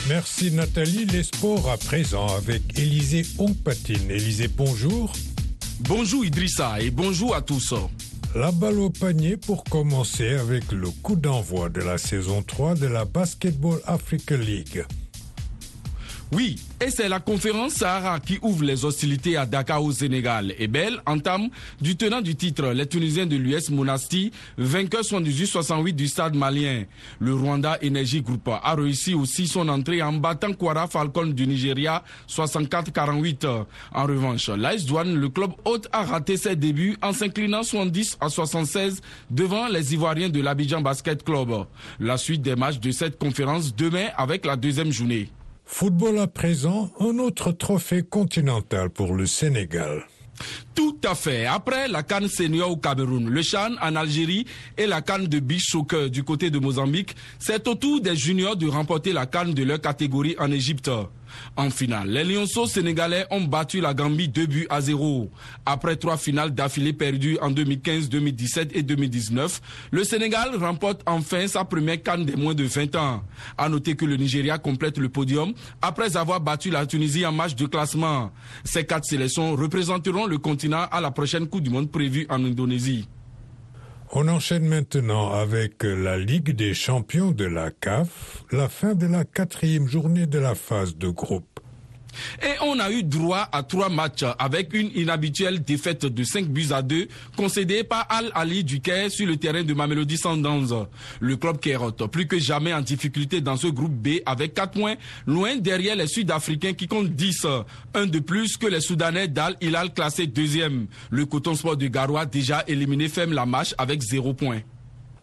Merci 0.10 0.52
Nathalie. 0.52 1.06
Les 1.06 1.24
sports 1.24 1.70
à 1.70 1.78
présent 1.78 2.28
avec 2.36 2.78
Élisée 2.78 3.26
Ongpatine. 3.38 4.12
Élisée, 4.12 4.50
bonjour. 4.50 5.14
Bonjour 5.80 6.26
Idrissa 6.26 6.82
et 6.82 6.92
bonjour 6.92 7.34
à 7.34 7.42
tous. 7.42 7.74
La 8.34 8.54
balle 8.54 8.80
au 8.80 8.90
panier 8.90 9.36
pour 9.36 9.66
commencer 9.66 10.30
avec 10.30 10.72
le 10.72 10.88
coup 11.04 11.18
d'envoi 11.18 11.68
de 11.68 11.82
la 11.82 11.98
saison 11.98 12.42
3 12.42 12.76
de 12.76 12.88
la 12.88 13.04
Basketball 13.04 13.82
Africa 13.86 14.38
League. 14.38 14.86
Oui, 16.34 16.56
et 16.80 16.90
c'est 16.90 17.10
la 17.10 17.20
conférence 17.20 17.74
Sahara 17.74 18.22
qui 18.22 18.40
ouvre 18.42 18.64
les 18.64 18.86
hostilités 18.86 19.36
à 19.36 19.46
Dakar 19.46 19.84
au 19.84 19.92
Sénégal. 19.92 20.54
Et 20.60 20.68
Belle 20.70 21.02
entame 21.06 21.50
du 21.82 21.98
tenant 21.98 22.22
du 22.22 22.38
titre, 22.38 22.68
les 22.68 22.86
Tunisiens 22.86 23.26
de 23.26 23.36
l'US 23.36 23.70
Monasti, 23.70 24.32
vainqueur 24.58 25.02
78-68 25.02 25.92
du 25.92 26.08
stade 26.08 26.36
malien. 26.36 26.86
Le 27.20 27.34
Rwanda 27.36 27.78
Energy 27.84 28.22
Group 28.22 28.48
a 28.48 28.76
réussi 28.76 29.14
aussi 29.14 29.46
son 29.46 29.68
entrée 29.68 30.02
en 30.02 30.14
battant 30.14 30.54
Kwara 30.54 30.88
Falcon 30.88 31.26
du 31.26 31.46
Nigeria 31.46 32.02
64-48. 32.30 33.46
En 33.94 34.04
revanche, 34.06 34.48
l'AS 34.48 34.86
Douane, 34.86 35.14
le 35.14 35.28
club 35.28 35.52
hôte, 35.66 35.90
a 35.92 36.06
raté 36.06 36.38
ses 36.38 36.56
débuts 36.56 36.96
en 37.02 37.12
s'inclinant 37.12 37.64
70 37.64 38.18
à 38.22 38.30
76 38.30 39.02
devant 39.30 39.68
les 39.68 39.94
Ivoiriens 39.94 40.30
de 40.30 40.40
l'Abidjan 40.40 40.80
Basket 40.80 41.26
Club. 41.26 41.66
La 42.00 42.16
suite 42.16 42.42
des 42.42 42.56
matchs 42.56 42.80
de 42.80 42.92
cette 42.92 43.20
conférence 43.20 43.76
demain 43.76 44.08
avec 44.16 44.46
la 44.46 44.56
deuxième 44.56 44.94
journée. 44.94 45.30
Football 45.74 46.20
à 46.20 46.28
présent, 46.28 46.92
un 47.00 47.18
autre 47.18 47.54
trophée 47.54 48.04
continental 48.04 48.90
pour 48.90 49.16
le 49.16 49.26
Sénégal. 49.26 50.04
Tout 50.76 50.98
à 51.04 51.16
fait. 51.16 51.46
Après 51.46 51.88
la 51.88 52.04
canne 52.04 52.28
senior 52.28 52.70
au 52.72 52.78
Cameroun, 52.78 53.30
le 53.30 53.42
Chan 53.42 53.72
en 53.82 53.96
Algérie 53.96 54.46
et 54.78 54.86
la 54.86 55.02
canne 55.02 55.28
de 55.28 55.40
beach 55.40 55.76
du 56.12 56.24
côté 56.24 56.52
de 56.52 56.60
Mozambique, 56.60 57.16
c'est 57.40 57.68
au 57.68 57.76
tour 57.76 58.02
des 58.02 58.16
juniors 58.16 58.58
de 58.58 58.68
remporter 58.68 59.14
la 59.14 59.26
canne 59.26 59.54
de 59.54 59.64
leur 59.64 59.80
catégorie 59.82 60.36
en 60.38 60.52
Égypte. 60.52 60.92
En 61.58 61.70
finale, 61.70 62.10
les 62.10 62.24
Lionceaux 62.24 62.66
sénégalais 62.66 63.26
ont 63.32 63.42
battu 63.42 63.82
la 63.82 63.94
Gambie 63.94 64.28
2 64.28 64.46
buts 64.46 64.68
à 64.70 64.82
0. 64.82 65.30
Après 65.66 65.96
trois 65.96 66.18
finales 66.18 66.52
d'affilée 66.54 66.94
perdues 66.94 67.38
en 67.42 67.52
2015, 67.52 68.10
2017 68.10 68.72
et 68.76 68.84
2019, 68.84 69.62
le 69.92 70.04
Sénégal 70.04 70.56
remporte 70.56 71.02
enfin 71.06 71.48
sa 71.48 71.66
première 71.66 72.02
canne 72.02 72.26
des 72.26 72.36
moins 72.36 72.54
de 72.54 72.64
20 72.64 72.96
ans. 72.96 73.24
À 73.58 73.70
noter 73.70 73.96
que 73.96 74.06
le 74.06 74.18
Nigeria 74.18 74.58
complète 74.58 74.98
le 74.98 75.10
podium 75.10 75.54
après 75.82 76.18
avoir 76.18 76.40
battu 76.42 76.70
la 76.70 76.86
Tunisie 76.86 77.26
en 77.26 77.32
match 77.32 77.56
de 77.56 77.66
classement. 77.66 78.32
Ces 78.64 78.86
quatre 78.86 79.06
sélections 79.06 79.56
représenteront 79.56 80.26
le 80.26 80.38
continent 80.38 80.86
à 80.92 81.02
la 81.02 81.12
prochaine 81.12 81.48
Coupe 81.48 81.64
du 81.64 81.70
Monde 81.70 81.92
prévue 81.92 82.26
en 82.30 82.44
Indonésie. 82.44 83.08
On 84.14 84.28
enchaîne 84.28 84.66
maintenant 84.66 85.32
avec 85.32 85.84
la 85.84 86.18
Ligue 86.18 86.54
des 86.54 86.74
champions 86.74 87.32
de 87.32 87.46
la 87.46 87.72
CAF, 87.72 88.44
la 88.52 88.68
fin 88.68 88.94
de 88.94 89.08
la 89.08 89.24
quatrième 89.24 89.88
journée 89.88 90.26
de 90.28 90.38
la 90.38 90.54
phase 90.54 90.98
de 90.98 91.08
groupe. 91.08 91.62
Et 92.44 92.54
on 92.62 92.80
a 92.80 92.92
eu 92.92 93.04
droit 93.04 93.48
à 93.52 93.64
trois 93.64 93.90
matchs 93.90 94.26
avec 94.40 94.74
une 94.74 94.92
inhabituelle 94.96 95.62
défaite 95.62 96.06
de 96.06 96.24
5 96.24 96.48
buts 96.48 96.68
à 96.72 96.82
2 96.82 97.08
concédée 97.36 97.84
par 97.84 98.06
Al 98.10 98.32
Ali 98.34 98.64
du 98.64 98.82
Caire 98.82 99.12
sur 99.12 99.28
le 99.28 99.38
terrain 99.38 99.64
de 99.64 99.74
Mamelody 99.74 100.18
Sundowns. 100.18 100.88
Le 101.20 101.36
club 101.38 101.60
Cairot, 101.60 101.92
plus 101.92 102.28
que 102.28 102.40
jamais 102.40 102.74
en 102.74 102.82
difficulté 102.82 103.42
dans 103.42 103.58
ce 103.58 103.68
groupe 103.68 103.94
B 103.94 104.20
avec 104.26 104.54
4 104.54 104.72
points, 104.72 104.96
loin 105.26 105.56
derrière 105.58 105.96
les 105.96 106.08
Sud-Africains 106.08 106.74
qui 106.74 106.88
comptent 106.88 107.12
10, 107.12 107.48
un 107.94 108.06
de 108.06 108.20
plus 108.20 108.58
que 108.58 108.68
les 108.68 108.82
Soudanais 108.82 109.28
d'Al 109.28 109.56
Hilal 109.62 109.94
classé 109.94 110.28
deuxième. 110.28 110.88
Le 111.10 111.26
Coton 111.26 111.56
Sport 111.56 111.78
de 111.78 111.88
Garoua 111.88 112.26
déjà 112.26 112.64
éliminé 112.68 113.10
ferme 113.10 113.34
la 113.34 113.46
marche 113.46 113.76
avec 113.78 114.02
0 114.02 114.34
points. 114.34 114.62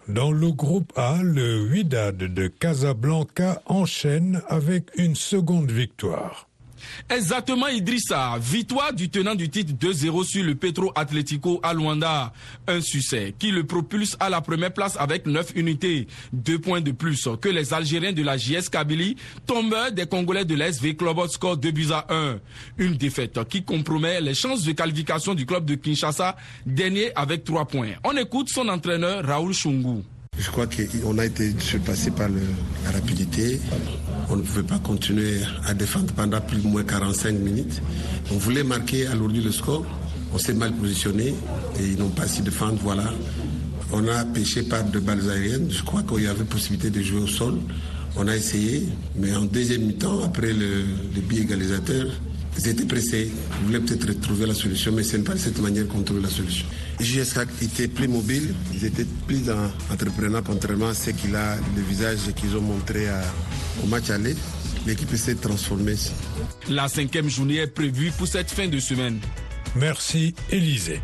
Dans 0.08 0.32
le 0.32 0.50
groupe 0.50 0.90
A, 0.96 1.18
le 1.22 1.66
Huidad 1.66 2.16
de 2.16 2.46
Casablanca 2.46 3.60
enchaîne 3.66 4.40
avec 4.48 4.90
une 4.96 5.14
seconde 5.14 5.70
victoire. 5.70 6.47
Exactement 7.10 7.68
Idrissa, 7.68 8.36
victoire 8.40 8.92
du 8.92 9.08
tenant 9.08 9.34
du 9.34 9.48
titre 9.48 9.72
2-0 9.72 10.24
sur 10.24 10.44
le 10.44 10.54
Petro 10.54 10.92
Atlético 10.94 11.60
à 11.62 11.74
Luanda. 11.74 12.32
Un 12.66 12.80
succès 12.80 13.34
qui 13.38 13.50
le 13.50 13.64
propulse 13.64 14.16
à 14.20 14.28
la 14.28 14.40
première 14.40 14.72
place 14.72 14.96
avec 14.98 15.26
9 15.26 15.52
unités. 15.56 16.06
Deux 16.32 16.58
points 16.58 16.80
de 16.80 16.92
plus 16.92 17.28
que 17.40 17.48
les 17.48 17.72
Algériens 17.72 18.12
de 18.12 18.22
la 18.22 18.36
JS 18.36 18.68
Kabylie, 18.70 19.16
tombeurs 19.46 19.92
des 19.92 20.06
Congolais 20.06 20.44
de 20.44 20.54
l'SV 20.54 20.96
Club 20.96 21.18
score 21.28 21.56
2 21.56 21.70
buts 21.70 21.92
à 21.92 22.06
1. 22.10 22.38
Une 22.78 22.96
défaite 22.96 23.38
qui 23.48 23.62
compromet 23.62 24.20
les 24.20 24.34
chances 24.34 24.64
de 24.64 24.72
qualification 24.72 25.34
du 25.34 25.46
club 25.46 25.64
de 25.64 25.74
Kinshasa, 25.74 26.36
dernier 26.66 27.10
avec 27.14 27.44
3 27.44 27.66
points. 27.66 27.92
On 28.04 28.16
écoute 28.16 28.48
son 28.48 28.68
entraîneur 28.68 29.24
Raoul 29.24 29.52
Chungu. 29.52 30.02
Je 30.38 30.50
crois 30.50 30.66
qu'on 30.66 31.18
a 31.18 31.26
été 31.26 31.52
surpassé 31.58 32.10
par 32.10 32.28
la 32.28 32.90
rapidité. 32.92 33.60
On 34.30 34.36
ne 34.36 34.42
pouvait 34.42 34.62
pas 34.62 34.78
continuer 34.78 35.40
à 35.66 35.74
défendre 35.74 36.12
pendant 36.14 36.40
plus 36.40 36.64
ou 36.64 36.68
moins 36.68 36.84
45 36.84 37.32
minutes. 37.34 37.82
On 38.30 38.36
voulait 38.36 38.62
marquer 38.62 39.06
à 39.06 39.14
l'ordi 39.14 39.40
le 39.40 39.50
score. 39.50 39.84
On 40.32 40.38
s'est 40.38 40.54
mal 40.54 40.72
positionné 40.74 41.34
et 41.80 41.84
ils 41.84 41.98
n'ont 41.98 42.10
pas 42.10 42.26
su 42.28 42.42
défendre. 42.42 42.78
Voilà. 42.82 43.12
On 43.92 44.06
a 44.06 44.24
pêché 44.26 44.62
par 44.62 44.84
de 44.84 44.98
balles 45.00 45.28
aériennes. 45.30 45.68
Je 45.70 45.82
crois 45.82 46.02
qu'il 46.02 46.22
y 46.24 46.26
avait 46.26 46.44
possibilité 46.44 46.90
de 46.90 47.02
jouer 47.02 47.22
au 47.22 47.26
sol. 47.26 47.58
On 48.16 48.28
a 48.28 48.36
essayé, 48.36 48.86
mais 49.16 49.34
en 49.34 49.44
deuxième 49.44 49.82
mi-temps, 49.86 50.22
après 50.24 50.52
le, 50.52 50.84
le 51.14 51.38
égalisateur, 51.40 52.06
ils 52.58 52.68
étaient 52.68 52.84
pressés. 52.84 53.30
Ils 53.60 53.66
voulaient 53.66 53.80
peut-être 53.80 54.20
trouver 54.20 54.46
la 54.46 54.54
solution, 54.54 54.92
mais 54.92 55.02
ce 55.02 55.16
n'est 55.16 55.22
pas 55.22 55.34
de 55.34 55.38
cette 55.38 55.60
manière 55.60 55.86
qu'on 55.86 56.02
trouve 56.02 56.20
la 56.20 56.28
solution. 56.28 56.66
JSK 57.00 57.46
était 57.62 57.88
plus 57.88 58.08
mobile, 58.08 58.54
ils 58.74 58.84
étaient 58.84 59.06
plus 59.26 59.42
entrepreneurs 59.92 60.42
contrairement 60.44 60.88
à 60.88 60.94
ce 60.94 61.10
qu'il 61.10 61.34
a, 61.36 61.56
le 61.76 61.82
visage 61.82 62.18
qu'ils 62.36 62.56
ont 62.56 62.60
montré 62.60 63.08
à, 63.08 63.22
au 63.82 63.86
match 63.86 64.10
aller. 64.10 64.34
l'équipe 64.86 65.12
essaie 65.12 65.34
de 65.34 65.40
transformer. 65.40 65.94
La 66.68 66.88
cinquième 66.88 67.28
journée 67.28 67.56
est 67.58 67.68
prévue 67.68 68.10
pour 68.10 68.26
cette 68.26 68.50
fin 68.50 68.66
de 68.66 68.78
semaine. 68.80 69.18
Merci, 69.76 70.34
Élisée. 70.50 71.00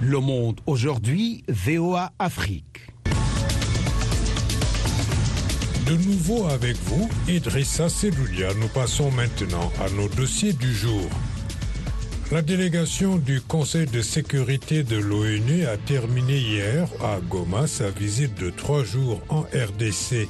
Le 0.00 0.18
monde 0.18 0.60
aujourd'hui, 0.66 1.44
VOA 1.48 2.12
Afrique. 2.18 2.79
De 5.90 5.96
nouveau 5.96 6.46
avec 6.46 6.76
vous, 6.84 7.08
Idrissa 7.26 7.88
Seloulia, 7.88 8.54
nous 8.54 8.68
passons 8.68 9.10
maintenant 9.10 9.72
à 9.84 9.90
nos 9.90 10.08
dossiers 10.08 10.52
du 10.52 10.72
jour. 10.72 11.10
La 12.30 12.42
délégation 12.42 13.16
du 13.16 13.40
Conseil 13.40 13.86
de 13.86 14.00
sécurité 14.00 14.84
de 14.84 14.96
l'ONU 14.96 15.66
a 15.66 15.76
terminé 15.76 16.38
hier 16.38 16.86
à 17.02 17.18
Goma 17.28 17.66
sa 17.66 17.90
visite 17.90 18.40
de 18.40 18.50
trois 18.50 18.84
jours 18.84 19.20
en 19.30 19.40
RDC. 19.40 20.28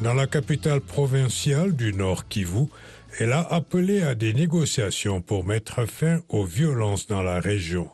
Dans 0.00 0.14
la 0.14 0.26
capitale 0.26 0.80
provinciale 0.80 1.76
du 1.76 1.92
Nord 1.92 2.26
Kivu, 2.28 2.64
elle 3.18 3.34
a 3.34 3.46
appelé 3.52 4.00
à 4.00 4.14
des 4.14 4.32
négociations 4.32 5.20
pour 5.20 5.44
mettre 5.44 5.84
fin 5.84 6.20
aux 6.30 6.46
violences 6.46 7.06
dans 7.06 7.22
la 7.22 7.38
région. 7.38 7.90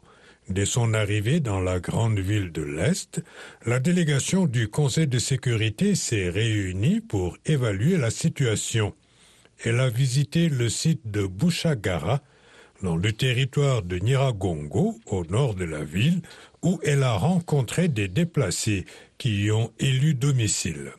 Dès 0.48 0.66
son 0.66 0.92
arrivée 0.92 1.40
dans 1.40 1.60
la 1.60 1.78
grande 1.78 2.18
ville 2.18 2.50
de 2.50 2.62
l'Est, 2.62 3.22
la 3.64 3.78
délégation 3.78 4.46
du 4.46 4.68
Conseil 4.68 5.06
de 5.06 5.18
sécurité 5.18 5.94
s'est 5.94 6.28
réunie 6.30 7.00
pour 7.00 7.36
évaluer 7.46 7.96
la 7.96 8.10
situation. 8.10 8.92
Elle 9.64 9.78
a 9.80 9.88
visité 9.88 10.48
le 10.48 10.68
site 10.68 11.10
de 11.10 11.24
Bouchagara, 11.24 12.20
dans 12.82 12.96
le 12.96 13.12
territoire 13.12 13.82
de 13.82 13.96
Niragongo, 13.98 14.98
au 15.06 15.24
nord 15.26 15.54
de 15.54 15.64
la 15.64 15.84
ville, 15.84 16.20
où 16.62 16.80
elle 16.84 17.04
a 17.04 17.14
rencontré 17.14 17.86
des 17.86 18.08
déplacés 18.08 18.84
qui 19.18 19.44
y 19.44 19.50
ont 19.52 19.72
élu 19.78 20.14
domicile. 20.14 20.92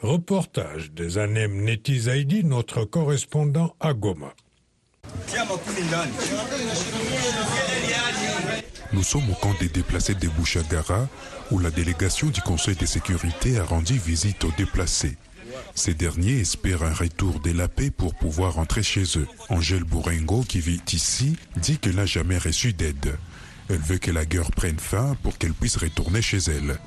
Reportage 0.00 0.90
de 0.92 1.08
Zanem 1.08 1.62
Netizaidi, 1.62 2.42
notre 2.42 2.84
correspondant 2.84 3.74
à 3.78 3.94
Goma. 3.94 4.34
Nous 8.92 9.02
sommes 9.02 9.30
au 9.30 9.34
camp 9.34 9.54
des 9.60 9.68
déplacés 9.68 10.14
de 10.14 10.28
Bouchagara, 10.28 11.08
où 11.50 11.58
la 11.58 11.70
délégation 11.70 12.28
du 12.28 12.40
Conseil 12.40 12.74
de 12.74 12.86
sécurité 12.86 13.58
a 13.58 13.64
rendu 13.64 13.98
visite 13.98 14.44
aux 14.44 14.52
déplacés. 14.56 15.16
Ces 15.74 15.94
derniers 15.94 16.40
espèrent 16.40 16.82
un 16.82 16.92
retour 16.92 17.40
de 17.40 17.52
la 17.52 17.68
paix 17.68 17.90
pour 17.90 18.14
pouvoir 18.14 18.54
rentrer 18.54 18.82
chez 18.82 19.04
eux. 19.16 19.26
Angèle 19.48 19.84
Bourengo, 19.84 20.42
qui 20.42 20.60
vit 20.60 20.80
ici, 20.92 21.36
dit 21.56 21.78
qu'elle 21.78 21.96
n'a 21.96 22.06
jamais 22.06 22.38
reçu 22.38 22.72
d'aide. 22.72 23.16
Elle 23.70 23.78
veut 23.78 23.98
que 23.98 24.10
la 24.10 24.24
guerre 24.24 24.50
prenne 24.50 24.78
fin 24.78 25.16
pour 25.22 25.36
qu'elle 25.38 25.52
puisse 25.52 25.76
retourner 25.76 26.22
chez 26.22 26.38
elle. 26.38 26.78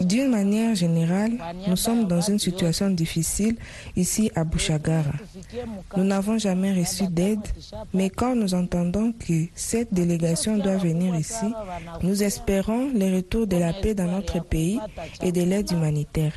D'une 0.00 0.28
manière 0.30 0.74
générale, 0.74 1.32
nous 1.66 1.76
sommes 1.76 2.06
dans 2.06 2.20
une 2.20 2.38
situation 2.38 2.90
difficile 2.90 3.56
ici 3.96 4.30
à 4.34 4.44
Bouchagara. 4.44 5.12
Nous 5.96 6.04
n'avons 6.04 6.38
jamais 6.38 6.72
reçu 6.78 7.06
d'aide, 7.08 7.40
mais 7.92 8.10
quand 8.10 8.34
nous 8.34 8.54
entendons 8.54 9.12
que 9.12 9.46
cette 9.54 9.92
délégation 9.92 10.58
doit 10.58 10.76
venir 10.76 11.14
ici, 11.16 11.46
nous 12.02 12.22
espérons 12.22 12.90
le 12.94 13.16
retour 13.16 13.46
de 13.46 13.56
la 13.56 13.72
paix 13.72 13.94
dans 13.94 14.10
notre 14.10 14.42
pays 14.42 14.78
et 15.22 15.32
de 15.32 15.42
l'aide 15.42 15.70
humanitaire. 15.70 16.32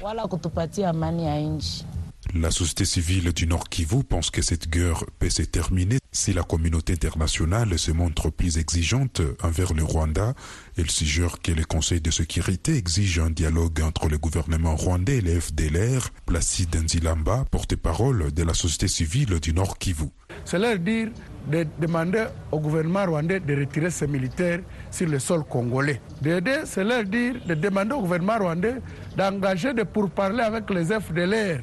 La 2.36 2.51
société 2.51 2.86
civile 2.86 3.34
du 3.34 3.48
Nord 3.48 3.70
Kivu 3.70 4.04
pense 4.04 4.30
que 4.30 4.42
cette 4.42 4.70
guerre 4.70 5.04
peut 5.18 5.30
se 5.30 5.42
terminer 5.42 5.99
si 6.12 6.34
la 6.34 6.44
communauté 6.44 6.94
internationale 6.94 7.78
se 7.78 7.92
montre 7.92 8.30
plus 8.30 8.58
exigeante 8.58 9.22
envers 9.44 9.74
le 9.74 9.84
Rwanda. 9.84 10.34
Elle 10.78 10.89
suggère 10.89 11.42
que 11.42 11.51
le 11.51 11.63
Conseil 11.66 12.01
de 12.01 12.12
sécurité 12.12 12.75
exige 12.75 13.20
un 13.20 13.30
dialogue 13.30 13.82
entre 13.82 14.10
le 14.10 14.18
gouvernement 14.18 14.75
rwandais 14.75 15.18
et 15.18 15.22
le 15.22 15.39
FDLR. 15.39 16.10
Placide 16.25 16.75
Nzilamba, 16.75 17.46
porte-parole 17.51 18.32
de 18.32 18.44
la 18.44 18.54
société 18.54 18.88
civile 18.88 19.39
du 19.39 19.54
Nord 19.54 19.78
Kivu. 19.78 20.10
C'est 20.46 20.60
leur 20.60 20.80
dire 20.80 21.10
de 21.51 21.66
demander 21.80 22.25
au 22.51 22.60
gouvernement 22.60 23.06
rwandais 23.06 23.39
de 23.39 23.56
retirer 23.56 23.89
ses 23.89 24.08
militaires 24.08 24.62
sur 24.91 25.08
le 25.08 25.19
sol 25.19 25.43
congolais. 25.43 26.02
De 26.22 26.41
c'est 26.65 26.84
leur 26.84 27.04
dire 27.04 27.36
de 27.48 27.54
demander 27.54 27.93
au 27.93 28.02
gouvernement 28.02 28.38
rwandais 28.38 28.76
d'engager 29.17 29.74
de 29.74 29.84
pourparler 29.84 30.41
avec 30.41 30.69
les 30.69 30.86
FDLR 30.86 31.60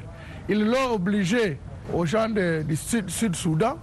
ils 0.49 0.63
l'ont 0.65 0.93
obligé 0.93 1.59
aux 1.93 2.05
gens 2.05 2.29
du 2.29 2.75
Sud-Soudan 2.75 3.77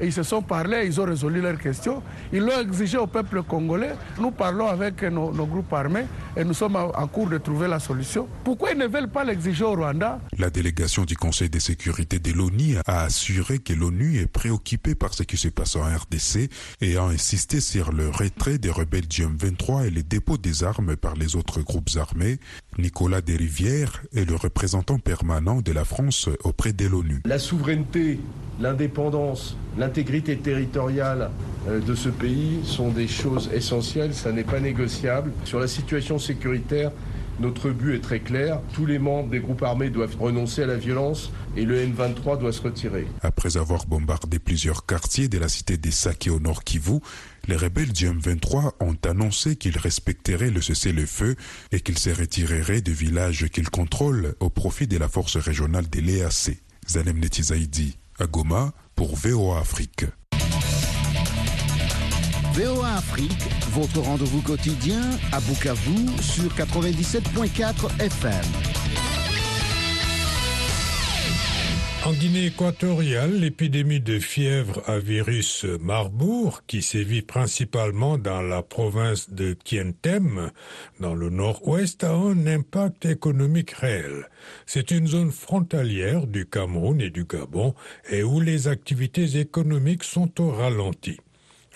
et 0.00 0.06
ils 0.06 0.12
se 0.12 0.22
sont 0.22 0.42
parlé, 0.42 0.86
ils 0.86 1.00
ont 1.00 1.04
résolu 1.04 1.40
leurs 1.40 1.58
questions. 1.58 2.02
Ils 2.32 2.40
l'ont 2.40 2.60
exigé 2.60 2.98
au 2.98 3.06
peuple 3.06 3.42
congolais. 3.42 3.94
Nous 4.20 4.30
parlons 4.30 4.68
avec 4.68 5.02
nos, 5.02 5.32
nos, 5.32 5.46
groupes 5.46 5.72
armés 5.72 6.04
et 6.36 6.44
nous 6.44 6.54
sommes 6.54 6.76
en 6.76 7.06
cours 7.06 7.28
de 7.28 7.38
trouver 7.38 7.68
la 7.68 7.78
solution. 7.78 8.28
Pourquoi 8.44 8.72
ils 8.72 8.78
ne 8.78 8.86
veulent 8.86 9.10
pas 9.10 9.24
l'exiger 9.24 9.64
au 9.64 9.74
Rwanda? 9.74 10.20
La 10.38 10.50
délégation 10.50 11.04
du 11.04 11.16
Conseil 11.16 11.50
de 11.50 11.58
sécurité 11.58 12.18
de 12.18 12.32
l'ONU 12.32 12.76
a 12.86 13.02
assuré 13.02 13.58
que 13.58 13.72
l'ONU 13.72 14.18
est 14.18 14.26
préoccupée 14.26 14.94
par 14.94 15.14
ce 15.14 15.22
qui 15.22 15.36
se 15.36 15.48
passe 15.48 15.76
en 15.76 15.82
RDC 15.82 16.50
et 16.80 16.96
a 16.96 17.02
insisté 17.04 17.60
sur 17.60 17.92
le 17.92 18.08
retrait 18.08 18.58
des 18.58 18.70
rebelles 18.70 19.08
du 19.08 19.26
M23 19.26 19.86
et 19.86 19.90
le 19.90 20.02
dépôt 20.02 20.38
des 20.38 20.64
armes 20.64 20.96
par 20.96 21.14
les 21.14 21.36
autres 21.36 21.60
groupes 21.62 21.90
armés. 21.96 22.38
Nicolas 22.78 23.20
Desrivières 23.20 24.02
est 24.14 24.24
le 24.24 24.36
représentant 24.36 24.98
permanent 24.98 25.60
de 25.60 25.72
la 25.72 25.84
France 25.84 26.28
auprès 26.44 26.72
de 26.72 26.86
l'ONU. 26.86 27.22
La 27.24 27.38
souveraineté, 27.38 28.20
l'indépendance, 28.60 29.56
l'intégrité 29.88 30.36
territoriale 30.36 31.30
de 31.66 31.94
ce 31.94 32.10
pays 32.10 32.60
sont 32.62 32.90
des 32.90 33.08
choses 33.08 33.48
essentielles, 33.54 34.12
ça 34.12 34.32
n'est 34.32 34.44
pas 34.44 34.60
négociable. 34.60 35.32
Sur 35.46 35.60
la 35.60 35.66
situation 35.66 36.18
sécuritaire, 36.18 36.92
notre 37.40 37.70
but 37.70 37.94
est 37.94 38.00
très 38.00 38.20
clair. 38.20 38.60
Tous 38.74 38.84
les 38.84 38.98
membres 38.98 39.30
des 39.30 39.40
groupes 39.40 39.62
armés 39.62 39.88
doivent 39.88 40.16
renoncer 40.20 40.64
à 40.64 40.66
la 40.66 40.76
violence 40.76 41.32
et 41.56 41.64
le 41.64 41.82
M23 41.82 42.38
doit 42.38 42.52
se 42.52 42.60
retirer. 42.60 43.06
Après 43.22 43.56
avoir 43.56 43.86
bombardé 43.86 44.38
plusieurs 44.38 44.84
quartiers 44.84 45.28
de 45.28 45.38
la 45.38 45.48
cité 45.48 45.78
des 45.78 45.90
Saké 45.90 46.28
au 46.28 46.38
nord 46.38 46.64
Kivu, 46.64 47.00
les 47.46 47.56
rebelles 47.56 47.92
du 47.94 48.10
M23 48.10 48.72
ont 48.80 48.96
annoncé 49.08 49.56
qu'ils 49.56 49.78
respecteraient 49.78 50.50
le 50.50 50.60
cessez-le-feu 50.60 51.34
et 51.72 51.80
qu'ils 51.80 51.98
se 51.98 52.10
retireraient 52.10 52.82
des 52.82 52.92
villages 52.92 53.48
qu'ils 53.48 53.70
contrôlent 53.70 54.34
au 54.40 54.50
profit 54.50 54.86
de 54.86 54.98
la 54.98 55.08
force 55.08 55.38
régionale 55.38 55.88
de 55.88 56.00
l'EAC. 56.00 56.58
Zalem 56.86 57.20
Netizaidi, 57.20 57.96
à 58.18 58.26
Goma, 58.26 58.74
pour 58.98 59.14
VOA 59.14 59.60
Afrique. 59.60 60.06
VOA 62.54 62.94
Afrique, 62.96 63.48
votre 63.70 64.00
rendez-vous 64.00 64.42
quotidien 64.42 65.02
à 65.30 65.38
Bukavu 65.38 66.08
sur 66.20 66.52
97.4 66.52 68.00
FM. 68.00 68.77
En 72.06 72.12
Guinée 72.12 72.46
équatoriale, 72.46 73.34
l'épidémie 73.40 74.00
de 74.00 74.18
fièvre 74.18 74.82
à 74.86 74.98
virus 74.98 75.66
Marbourg, 75.80 76.62
qui 76.66 76.80
sévit 76.80 77.22
principalement 77.22 78.16
dans 78.16 78.40
la 78.40 78.62
province 78.62 79.30
de 79.30 79.52
Kientem, 79.52 80.50
dans 81.00 81.14
le 81.14 81.28
nord-ouest, 81.28 82.04
a 82.04 82.12
un 82.12 82.46
impact 82.46 83.04
économique 83.04 83.72
réel. 83.72 84.28
C'est 84.64 84.92
une 84.92 85.08
zone 85.08 85.32
frontalière 85.32 86.26
du 86.26 86.46
Cameroun 86.46 87.00
et 87.00 87.10
du 87.10 87.24
Gabon 87.24 87.74
et 88.08 88.22
où 88.22 88.40
les 88.40 88.68
activités 88.68 89.36
économiques 89.38 90.04
sont 90.04 90.40
au 90.40 90.50
ralenti. 90.50 91.18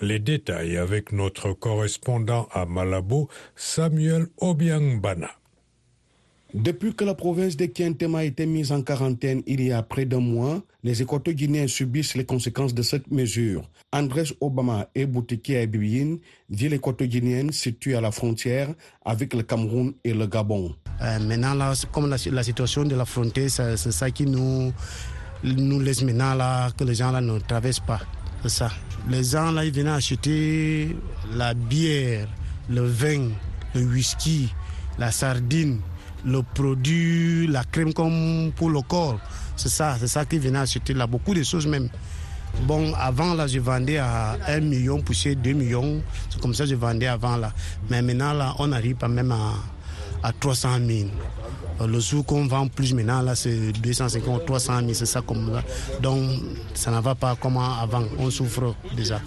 Les 0.01 0.21
détails 0.21 0.77
avec 0.77 1.13
notre 1.13 1.53
correspondant 1.53 2.49
à 2.53 2.65
Malabo, 2.65 3.29
Samuel 3.57 4.29
Obiangbana. 4.39 5.31
Depuis 6.55 6.95
que 6.95 7.05
la 7.05 7.15
province 7.15 7.57
de 7.57 7.65
Kientem 7.65 8.15
a 8.15 8.25
été 8.25 8.45
mise 8.45 8.73
en 8.73 8.83
quarantaine 8.83 9.43
il 9.47 9.63
y 9.63 9.73
a 9.73 9.83
près 9.83 10.05
d'un 10.05 10.21
mois, 10.21 10.63
les 10.85 11.01
Équato-Guinéens 11.01 11.67
subissent 11.67 12.15
les 12.15 12.27
conséquences 12.27 12.75
de 12.75 12.83
cette 12.83 13.11
mesure. 13.11 13.71
Andrés 13.91 14.25
Obama 14.41 14.87
est 14.95 15.07
boutiquier 15.07 15.61
à 15.61 15.67
Bibiyin, 15.67 16.17
ville 16.51 16.75
équato-guinéenne 16.75 17.53
située 17.53 17.95
à 17.95 18.01
la 18.01 18.11
frontière 18.11 18.69
avec 19.05 19.33
le 19.35 19.43
Cameroun 19.43 19.93
et 20.05 20.13
le 20.13 20.27
Gabon. 20.27 20.75
Euh, 21.01 21.19
maintenant, 21.21 21.73
comme 21.91 22.09
la, 22.09 22.43
situation 22.43 22.85
de 22.85 22.95
la 22.95 23.05
frontière, 23.05 23.51
c'est 23.51 23.77
ça 23.77 24.11
qui 24.11 24.27
nous, 24.27 24.73
nous 25.45 25.81
laisse 25.81 26.03
maintenant 26.03 26.35
là, 26.35 26.71
que 26.71 26.85
les 26.85 26.95
gens 26.95 27.13
là 27.13 27.21
ne 27.21 27.39
traversent 27.39 27.81
pas. 27.81 28.01
Ça. 28.47 28.71
Les 29.09 29.25
gens 29.25 29.53
là, 29.53 29.65
ils 29.65 29.73
venaient 29.73 29.91
acheter 29.91 30.97
la 31.35 31.55
bière, 31.55 32.29
le 32.69 32.83
vin, 32.83 33.29
le 33.75 33.83
whisky, 33.83 34.49
la 34.99 35.11
sardine, 35.11 35.81
le 36.25 36.43
produit, 36.43 37.47
la 37.47 37.65
crème 37.65 37.93
comme 37.93 38.53
pour 38.57 38.71
le 38.71 38.81
corps. 38.81 39.19
C'est 39.57 39.69
ça, 39.69 39.97
c'est 39.99 40.09
ça 40.09 40.25
qu'ils 40.25 40.41
venaient 40.41 40.59
acheter 40.59 40.95
là, 40.95 41.07
beaucoup 41.07 41.35
de 41.35 41.43
choses 41.43 41.67
même. 41.67 41.89
Bon, 42.67 42.93
avant 42.95 43.35
là, 43.35 43.47
je 43.47 43.59
vendais 43.59 43.99
à 43.99 44.37
1 44.47 44.61
million, 44.61 45.01
poussé 45.01 45.35
2 45.35 45.53
millions. 45.53 46.03
C'est 46.31 46.41
comme 46.41 46.55
ça 46.55 46.65
que 46.65 46.71
je 46.71 46.75
vendais 46.75 47.07
avant 47.07 47.37
là. 47.37 47.53
Mais 47.91 48.03
maintenant 48.03 48.33
là, 48.33 48.55
on 48.59 48.73
arrive 48.73 48.97
pas 48.97 49.09
même 49.09 49.33
à, 49.33 49.55
à 50.23 50.33
300 50.33 50.79
000. 50.87 51.09
Le 51.87 52.01
sou 52.01 52.23
qu'on 52.23 52.47
vend 52.47 52.69
plus 52.69 52.95
maintenant 52.95 53.23
là, 53.23 53.35
c'est 53.35 53.73
250, 53.73 54.47
300 54.47 54.81
000, 54.81 54.95
c'est 54.95 55.07
ça 55.07 55.23
comme 55.23 55.53
là. 55.53 55.63
Donc, 56.01 56.21
ça 56.75 56.91
ne 56.91 57.01
va 57.01 57.15
pas 57.15 57.35
comme 57.37 57.57
avant. 57.57 58.05
On 58.19 58.31
souffre 58.31 58.75
déjà. 58.97 59.21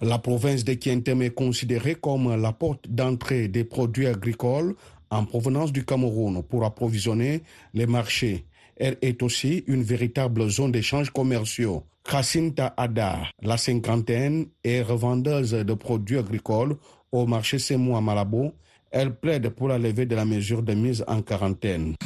La 0.00 0.18
province 0.18 0.64
de 0.64 0.74
Kientem 0.74 1.22
est 1.22 1.30
considérée 1.30 1.96
comme 1.96 2.40
la 2.40 2.52
porte 2.52 2.88
d'entrée 2.88 3.48
des 3.48 3.64
produits 3.64 4.06
agricoles 4.06 4.76
en 5.10 5.24
provenance 5.24 5.72
du 5.72 5.84
Cameroun 5.84 6.42
pour 6.42 6.64
approvisionner 6.64 7.42
les 7.74 7.86
marchés. 7.86 8.46
Elle 8.76 8.96
est 9.02 9.22
aussi 9.22 9.64
une 9.66 9.82
véritable 9.82 10.48
zone 10.48 10.72
d'échanges 10.72 11.10
commerciaux. 11.10 11.84
Jacinta 12.10 12.72
Ada, 12.76 13.18
la 13.42 13.56
cinquantaine, 13.56 14.46
est 14.64 14.82
revendeuse 14.82 15.52
de 15.52 15.74
produits 15.74 16.18
agricoles 16.18 16.76
au 17.12 17.26
marché 17.26 17.58
Semou 17.58 17.96
à 17.96 18.00
Malabo. 18.00 18.52
Elle 18.90 19.14
plaide 19.14 19.50
pour 19.50 19.68
la 19.68 19.78
levée 19.78 20.06
de 20.06 20.14
la 20.14 20.24
mesure 20.24 20.62
de 20.62 20.72
mise 20.72 21.04
en 21.06 21.20
quarantaine. 21.20 21.96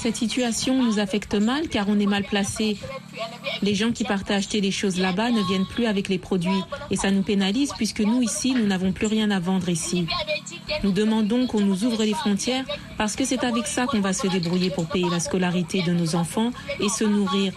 Cette 0.00 0.16
situation 0.16 0.82
nous 0.82 0.98
affecte 0.98 1.34
mal 1.34 1.68
car 1.68 1.86
on 1.90 2.00
est 2.00 2.06
mal 2.06 2.24
placé. 2.24 2.78
Les 3.60 3.74
gens 3.74 3.92
qui 3.92 4.04
partent 4.04 4.30
acheter 4.30 4.62
des 4.62 4.70
choses 4.70 4.98
là-bas 4.98 5.30
ne 5.30 5.46
viennent 5.46 5.66
plus 5.66 5.84
avec 5.84 6.08
les 6.08 6.16
produits 6.16 6.62
et 6.90 6.96
ça 6.96 7.10
nous 7.10 7.20
pénalise 7.20 7.72
puisque 7.76 8.00
nous 8.00 8.22
ici, 8.22 8.54
nous 8.54 8.66
n'avons 8.66 8.92
plus 8.92 9.06
rien 9.06 9.30
à 9.30 9.38
vendre 9.40 9.68
ici. 9.68 10.06
Nous 10.82 10.92
demandons 10.92 11.46
qu'on 11.46 11.60
nous 11.60 11.84
ouvre 11.84 12.02
les 12.02 12.14
frontières 12.14 12.64
parce 12.96 13.14
que 13.14 13.26
c'est 13.26 13.44
avec 13.44 13.66
ça 13.66 13.84
qu'on 13.84 14.00
va 14.00 14.14
se 14.14 14.26
débrouiller 14.26 14.70
pour 14.70 14.88
payer 14.88 15.10
la 15.10 15.20
scolarité 15.20 15.82
de 15.82 15.92
nos 15.92 16.14
enfants 16.14 16.50
et 16.80 16.88
se 16.88 17.04
nourrir. 17.04 17.52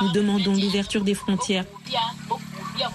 Nous 0.00 0.12
demandons 0.12 0.54
l'ouverture 0.54 1.04
des 1.04 1.14
frontières 1.14 1.66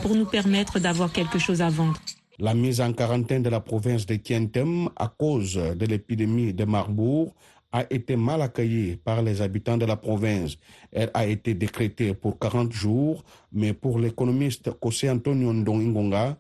pour 0.01 0.15
nous 0.15 0.25
permettre 0.25 0.79
d'avoir 0.79 1.11
quelque 1.11 1.37
chose 1.37 1.61
à 1.61 1.69
vendre. 1.69 1.99
La 2.39 2.53
mise 2.53 2.81
en 2.81 2.93
quarantaine 2.93 3.41
de 3.41 3.49
la 3.49 3.59
province 3.59 4.05
de 4.05 4.13
Kientem 4.13 4.89
à 4.95 5.07
cause 5.07 5.55
de 5.55 5.85
l'épidémie 5.87 6.53
de 6.53 6.65
Marbourg 6.65 7.33
a 7.71 7.83
été 7.89 8.15
mal 8.15 8.43
accueillie 8.43 8.95
par 8.95 9.23
les 9.23 9.41
habitants 9.41 9.77
de 9.77 9.85
la 9.85 9.95
province. 9.95 10.55
Elle 10.91 11.09
a 11.15 11.25
été 11.25 11.55
décrétée 11.55 12.13
pour 12.13 12.37
40 12.37 12.71
jours, 12.71 13.23
mais 13.51 13.73
pour 13.73 13.97
l'économiste 13.97 14.69
José 14.83 15.09
Antonio 15.09 15.51
Ndongingonga, 15.51 16.37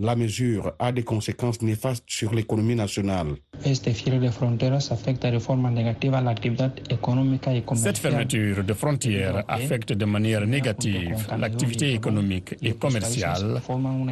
la 0.00 0.16
mesure 0.16 0.72
a 0.78 0.92
des 0.92 1.02
conséquences 1.02 1.60
néfastes 1.62 2.04
sur 2.06 2.34
l'économie 2.34 2.74
nationale. 2.74 3.28
Cette 3.62 3.90
fermeture 7.98 8.64
de 8.64 8.72
frontières 8.72 9.44
affecte 9.46 9.92
de 9.92 10.04
manière 10.06 10.46
négative 10.46 11.26
l'activité 11.38 11.92
économique 11.92 12.54
et 12.62 12.72
commerciale, 12.72 13.60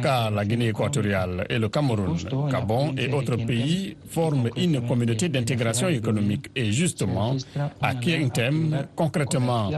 car 0.01 0.31
la 0.31 0.45
Guinée 0.45 0.69
équatoriale 0.69 1.45
et 1.49 1.57
le 1.57 1.69
Cameroun, 1.69 2.15
Gabon 2.51 2.93
et 2.97 3.11
autres 3.11 3.37
pays 3.37 3.95
forment 4.07 4.49
une 4.55 4.81
communauté 4.87 5.29
d'intégration 5.29 5.87
économique. 5.87 6.47
Et 6.55 6.71
justement, 6.71 7.35
à 7.81 7.95
Kientem, 7.95 8.85
concrètement, 8.95 9.71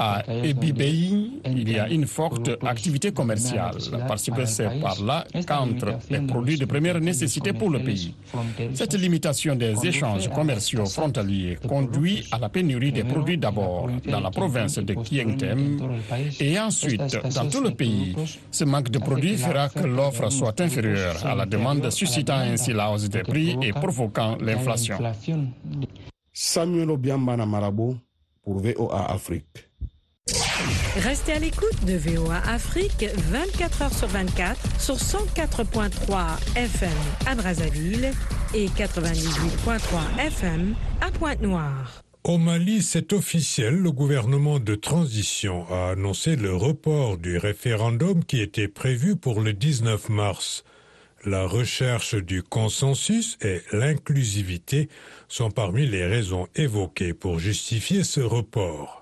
à 0.00 0.24
Ebibei, 0.42 1.30
il 1.44 1.70
y 1.70 1.78
a 1.78 1.88
une 1.88 2.06
forte 2.06 2.50
activité 2.66 3.12
commerciale 3.12 3.76
parce 4.08 4.30
que 4.30 4.46
c'est 4.46 4.80
par 4.80 5.00
là 5.02 5.26
qu'entrent 5.46 5.98
les 6.08 6.20
produits 6.20 6.56
de 6.56 6.64
première 6.64 6.98
nécessité 7.00 7.52
pour 7.52 7.68
le 7.68 7.80
pays. 7.80 8.14
Cette 8.72 8.94
limitation 8.94 9.54
des 9.54 9.74
échanges 9.86 10.30
commerciaux 10.30 10.86
frontaliers 10.86 11.58
conduit 11.68 12.26
à 12.32 12.38
la 12.38 12.48
pénurie 12.48 12.92
des 12.92 13.04
produits 13.04 13.36
d'abord 13.36 13.90
dans 14.08 14.20
la 14.20 14.30
province 14.30 14.78
de 14.78 14.94
Kientem 14.94 15.78
et 16.40 16.58
ensuite 16.58 17.18
dans 17.34 17.48
tout 17.50 17.62
le 17.62 17.72
pays. 17.72 18.16
Ce 18.50 18.64
manque 18.64 18.90
de 18.90 18.98
produits 18.98 19.36
fera 19.36 19.68
que 19.68 19.84
l'offre 19.86 20.30
soit 20.30 20.58
inférieure 20.62 21.26
à 21.26 21.34
la 21.34 21.44
demande, 21.44 21.90
suscitant 21.90 22.38
ainsi 22.38 22.72
la 22.72 22.90
hausse 22.90 23.10
des 23.10 23.22
prix 23.22 23.58
et 23.60 23.72
provoquant 23.72 24.38
l'inflation. 24.40 24.96
Samuel 26.32 26.90
Obiambana 26.90 27.44
Marabo 27.44 27.96
pour 28.42 28.60
VOA 28.60 29.10
Afrique. 29.12 29.69
Restez 30.96 31.32
à 31.32 31.38
l'écoute 31.38 31.84
de 31.86 31.96
VOA 31.96 32.38
Afrique 32.48 33.06
24 33.30 33.82
heures 33.82 33.94
sur 33.94 34.08
24 34.08 34.80
sur 34.80 34.96
104.3 34.96 36.56
FM 36.56 36.90
à 37.26 37.34
Brazzaville 37.34 38.10
et 38.54 38.66
98.3 38.66 40.26
FM 40.26 40.74
à 41.00 41.10
Pointe-Noire. 41.10 42.02
Au 42.24 42.36
Mali, 42.36 42.82
c'est 42.82 43.12
officiel, 43.14 43.76
le 43.76 43.92
gouvernement 43.92 44.58
de 44.58 44.74
transition 44.74 45.64
a 45.70 45.92
annoncé 45.92 46.36
le 46.36 46.54
report 46.54 47.16
du 47.16 47.38
référendum 47.38 48.24
qui 48.24 48.40
était 48.40 48.68
prévu 48.68 49.16
pour 49.16 49.40
le 49.40 49.54
19 49.54 50.10
mars. 50.10 50.64
La 51.24 51.46
recherche 51.46 52.14
du 52.14 52.42
consensus 52.42 53.38
et 53.42 53.62
l'inclusivité 53.72 54.88
sont 55.28 55.50
parmi 55.50 55.86
les 55.86 56.06
raisons 56.06 56.46
évoquées 56.54 57.14
pour 57.14 57.38
justifier 57.38 58.04
ce 58.04 58.20
report. 58.20 58.99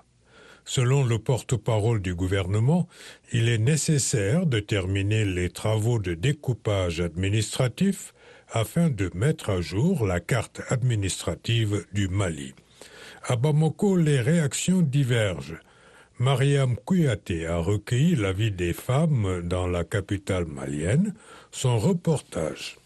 Selon 0.69 1.03
le 1.03 1.17
porte-parole 1.17 1.99
du 1.99 2.13
gouvernement, 2.13 2.87
il 3.33 3.49
est 3.49 3.57
nécessaire 3.57 4.45
de 4.45 4.59
terminer 4.59 5.25
les 5.25 5.49
travaux 5.49 5.97
de 5.97 6.13
découpage 6.13 7.01
administratif 7.01 8.13
afin 8.51 8.91
de 8.91 9.09
mettre 9.15 9.49
à 9.49 9.61
jour 9.61 10.05
la 10.05 10.19
carte 10.19 10.61
administrative 10.69 11.87
du 11.91 12.07
Mali. 12.07 12.53
À 13.23 13.35
Bamako, 13.35 13.95
les 13.95 14.21
réactions 14.21 14.83
divergent. 14.83 15.57
Mariam 16.19 16.75
Kouyaté 16.85 17.47
a 17.47 17.57
recueilli 17.57 18.15
l'avis 18.15 18.51
des 18.51 18.73
femmes 18.73 19.41
dans 19.43 19.65
la 19.65 19.83
capitale 19.83 20.45
malienne. 20.45 21.15
Son 21.51 21.79
reportage. 21.79 22.77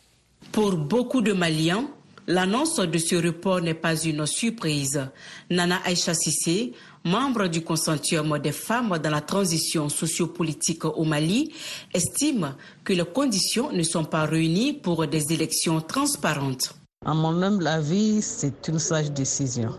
Pour 0.54 0.78
beaucoup 0.78 1.22
de 1.22 1.34
Maliens, 1.34 1.90
l'annonce 2.28 2.80
de 2.80 2.98
ce 2.98 3.16
report 3.16 3.60
n'est 3.60 3.74
pas 3.74 4.02
une 4.02 4.26
surprise. 4.26 5.06
Nana 5.50 5.82
Aïcha 5.84 6.14
Sissé, 6.14 6.72
membre 7.04 7.48
du 7.48 7.62
consortium 7.62 8.38
des 8.40 8.52
femmes 8.52 8.98
dans 8.98 9.10
la 9.10 9.22
transition 9.22 9.90
sociopolitique 9.90 10.86
au 10.86 11.04
Mali, 11.04 11.52
estime 11.94 12.56
que 12.84 12.94
les 12.94 13.06
conditions 13.06 13.72
ne 13.72 13.84
sont 13.84 14.06
pas 14.06 14.26
réunies 14.26 14.74
pour 14.74 15.06
des 15.08 15.34
élections 15.34 15.82
transparentes. 15.82 16.74
À 17.06 17.14
mon 17.14 17.42
humble 17.42 17.68
avis, 17.68 18.22
c'est 18.22 18.68
une 18.70 18.80
sage 18.80 19.12
décision. 19.12 19.72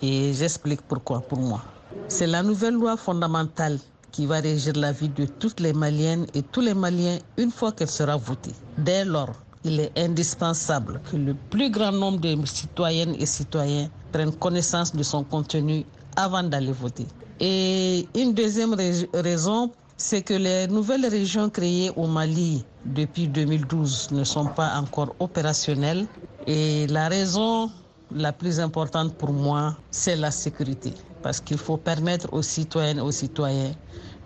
Et 0.00 0.32
j'explique 0.32 0.80
pourquoi 0.82 1.20
pour 1.20 1.38
moi. 1.38 1.62
C'est 2.08 2.26
la 2.26 2.42
nouvelle 2.42 2.74
loi 2.74 2.96
fondamentale 2.96 3.78
qui 4.10 4.26
va 4.26 4.40
régir 4.40 4.74
la 4.76 4.92
vie 4.92 5.08
de 5.08 5.26
toutes 5.26 5.60
les 5.60 5.72
Maliennes 5.72 6.26
et 6.34 6.42
tous 6.42 6.60
les 6.60 6.74
Maliens 6.74 7.18
une 7.36 7.50
fois 7.50 7.72
qu'elle 7.72 7.90
sera 7.90 8.16
votée. 8.16 8.52
Dès 8.78 9.04
lors, 9.04 9.34
il 9.64 9.80
est 9.80 9.92
indispensable 9.96 11.00
que 11.10 11.16
le 11.16 11.34
plus 11.34 11.70
grand 11.70 11.92
nombre 11.92 12.20
de 12.20 12.36
citoyennes 12.46 13.14
et 13.18 13.26
citoyens 13.26 13.88
prennent 14.10 14.34
connaissance 14.34 14.94
de 14.94 15.02
son 15.02 15.22
contenu 15.24 15.84
avant 16.16 16.42
d'aller 16.42 16.72
voter. 16.72 17.06
Et 17.40 18.06
une 18.14 18.34
deuxième 18.34 18.74
raison, 19.14 19.70
c'est 19.96 20.22
que 20.22 20.34
les 20.34 20.66
nouvelles 20.68 21.06
régions 21.06 21.48
créées 21.50 21.90
au 21.96 22.06
Mali 22.06 22.64
depuis 22.84 23.28
2012 23.28 24.10
ne 24.12 24.24
sont 24.24 24.46
pas 24.46 24.74
encore 24.76 25.14
opérationnelles. 25.20 26.06
Et 26.46 26.86
la 26.88 27.08
raison 27.08 27.70
la 28.14 28.32
plus 28.32 28.60
importante 28.60 29.14
pour 29.16 29.32
moi, 29.32 29.76
c'est 29.90 30.16
la 30.16 30.30
sécurité. 30.30 30.92
Parce 31.22 31.40
qu'il 31.40 31.58
faut 31.58 31.76
permettre 31.76 32.28
aux 32.32 32.42
citoyennes 32.42 32.98
et 32.98 33.02
aux 33.02 33.12
citoyens 33.12 33.72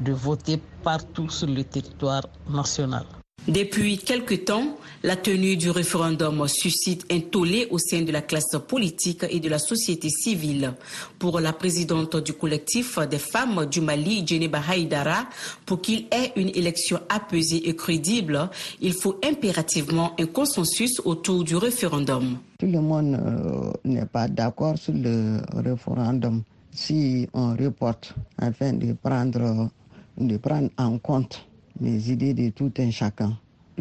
de 0.00 0.12
voter 0.12 0.60
partout 0.82 1.28
sur 1.28 1.46
le 1.46 1.62
territoire 1.64 2.22
national. 2.48 3.04
Depuis 3.48 3.98
quelque 3.98 4.34
temps, 4.34 4.76
la 5.04 5.14
tenue 5.14 5.56
du 5.56 5.70
référendum 5.70 6.48
suscite 6.48 7.06
un 7.12 7.20
tollé 7.20 7.68
au 7.70 7.78
sein 7.78 8.02
de 8.02 8.10
la 8.10 8.20
classe 8.20 8.56
politique 8.66 9.24
et 9.30 9.38
de 9.38 9.48
la 9.48 9.60
société 9.60 10.08
civile. 10.08 10.74
Pour 11.20 11.38
la 11.38 11.52
présidente 11.52 12.16
du 12.16 12.32
collectif 12.32 12.98
des 13.08 13.20
femmes 13.20 13.66
du 13.66 13.80
Mali, 13.80 14.26
Djeneba 14.26 14.60
Haïdara, 14.68 15.28
pour 15.64 15.80
qu'il 15.80 16.06
ait 16.10 16.32
une 16.34 16.48
élection 16.48 16.98
apaisée 17.08 17.68
et 17.68 17.76
crédible, 17.76 18.50
il 18.80 18.94
faut 18.94 19.20
impérativement 19.24 20.16
un 20.18 20.26
consensus 20.26 21.00
autour 21.04 21.44
du 21.44 21.54
référendum. 21.54 22.38
Tout 22.58 22.66
le 22.66 22.80
monde 22.80 23.14
euh, 23.14 23.72
n'est 23.84 24.06
pas 24.06 24.26
d'accord 24.26 24.76
sur 24.76 24.92
le 24.92 25.38
référendum. 25.54 26.42
Si 26.72 27.28
on 27.32 27.54
reporte 27.54 28.12
afin 28.38 28.72
de 28.72 28.92
prendre, 28.94 29.70
de 30.18 30.36
prendre 30.38 30.70
en 30.78 30.98
compte 30.98 31.46
les 31.80 32.12
idées 32.12 32.34
de 32.34 32.50
tout 32.50 32.72
un 32.78 32.90
chacun. 32.90 33.36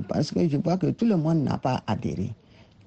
Parce 0.10 0.32
que 0.32 0.48
je 0.48 0.58
vois 0.58 0.78
que 0.78 0.88
tout 0.88 1.06
le 1.06 1.16
monde 1.16 1.44
n'a 1.44 1.58
pas 1.58 1.82
adhéré 1.88 2.34